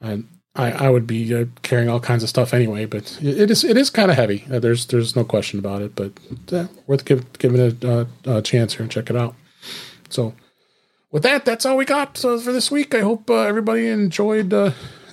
[0.00, 0.22] I
[0.54, 3.90] I would be uh, carrying all kinds of stuff anyway, but it, is it is
[3.90, 4.44] kind of heavy.
[4.50, 6.12] Uh, there's there's no question about it, but
[6.86, 9.34] worth give, giving it a, a, chance here and check it out.
[10.08, 10.34] So
[11.10, 12.94] with that, that's all we got for this week.
[12.94, 14.50] I hope everybody enjoyed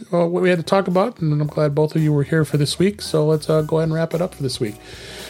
[0.09, 2.57] what we had to talk about, and I'm glad both of you were here for
[2.57, 3.01] this week.
[3.01, 4.75] So let's uh, go ahead and wrap it up for this week.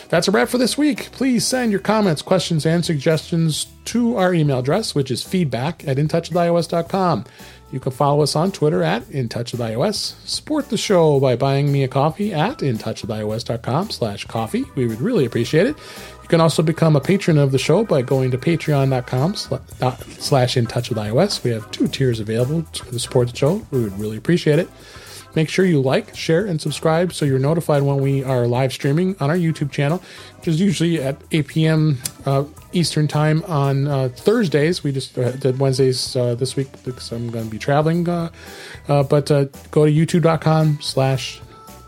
[0.09, 1.11] That's a wrap for this week.
[1.11, 5.97] Please send your comments, questions, and suggestions to our email address, which is feedback at
[5.97, 7.25] intouchwithios.com.
[7.71, 10.27] You can follow us on Twitter at InTouchWithIOS.
[10.27, 14.65] Support the show by buying me a coffee at InTouchWithIOS.com slash coffee.
[14.75, 15.77] We would really appreciate it.
[16.31, 20.87] Can also become a patron of the show by going to patreon.com slash in touch
[20.87, 21.43] with iOS.
[21.43, 23.67] We have two tiers available to support the show.
[23.69, 24.69] We would really appreciate it.
[25.35, 29.17] Make sure you like, share, and subscribe so you're notified when we are live streaming
[29.19, 30.01] on our YouTube channel,
[30.37, 31.97] which is usually at 8 p.m.
[32.25, 34.85] Uh, Eastern Time on uh, Thursdays.
[34.85, 38.07] We just uh, did Wednesdays uh, this week because I'm going to be traveling.
[38.07, 38.29] Uh,
[38.87, 39.27] uh, but
[39.71, 41.41] go to youtube.com slash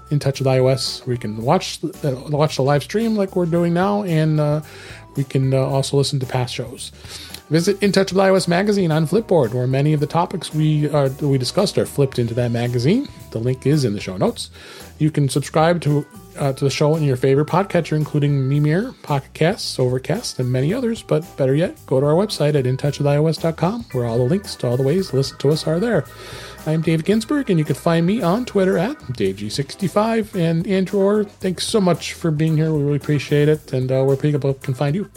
[0.10, 3.74] in touch with iOS you can watch, uh, watch the live stream like we're doing
[3.74, 4.62] now, and uh,
[5.16, 6.92] we can uh, also listen to past shows.
[7.50, 11.10] Visit In Touch with iOS magazine on Flipboard, where many of the topics we are,
[11.22, 13.08] we discussed are flipped into that magazine.
[13.32, 14.50] The link is in the show notes.
[14.98, 16.06] You can subscribe to
[16.38, 20.74] uh, to the show in your favorite podcatcher, including Mimir, Pocket Casts, Overcast, and many
[20.74, 21.04] others.
[21.04, 24.78] But better yet, go to our website at intouchwithios.com, where all the links to all
[24.78, 26.06] the ways to listen to us are there.
[26.66, 30.40] I'm Dave Ginsburg, and you can find me on Twitter at DaveG65.
[30.40, 32.72] And Andrew Orr, thanks so much for being here.
[32.72, 33.74] We really appreciate it.
[33.74, 35.10] And uh, where people can find you.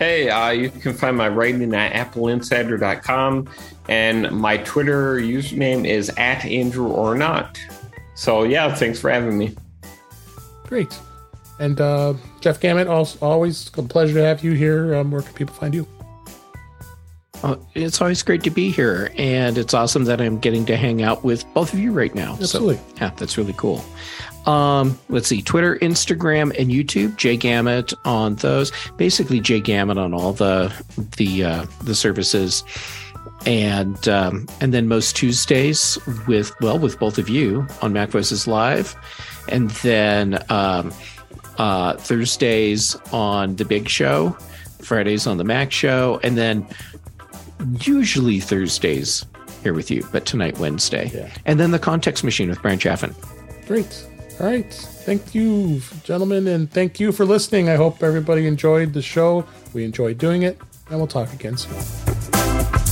[0.00, 3.50] Hey, uh, you can find my writing at appleinsider.com,
[3.90, 7.60] and my Twitter username is at Andrew or not.
[8.14, 9.54] So, yeah, thanks for having me.
[10.64, 10.98] Great.
[11.58, 12.88] And uh, Jeff Gamet,
[13.20, 14.94] always a pleasure to have you here.
[14.94, 15.86] Um, where can people find you?
[17.42, 21.02] Uh, it's always great to be here, and it's awesome that I'm getting to hang
[21.02, 22.38] out with both of you right now.
[22.40, 22.76] Absolutely.
[22.76, 23.84] So, yeah, that's really cool.
[24.46, 27.16] Um, let's see, Twitter, Instagram, and YouTube.
[27.16, 28.72] Jay Gamet on those.
[28.96, 30.72] Basically, Jay Gamet on all the
[31.16, 32.64] the uh, the services,
[33.44, 38.96] and um, and then most Tuesdays with well with both of you on MacVoices Live,
[39.48, 40.92] and then um,
[41.58, 44.30] uh, Thursdays on the Big Show,
[44.80, 46.66] Fridays on the Mac Show, and then
[47.82, 49.26] usually Thursdays
[49.62, 51.30] here with you, but tonight Wednesday, yeah.
[51.44, 53.14] and then the Context Machine with Bryan Chaffin.
[53.66, 54.06] Great.
[54.40, 54.72] All right.
[54.72, 57.68] Thank you, gentlemen, and thank you for listening.
[57.68, 59.44] I hope everybody enjoyed the show.
[59.74, 62.89] We enjoyed doing it, and we'll talk again soon.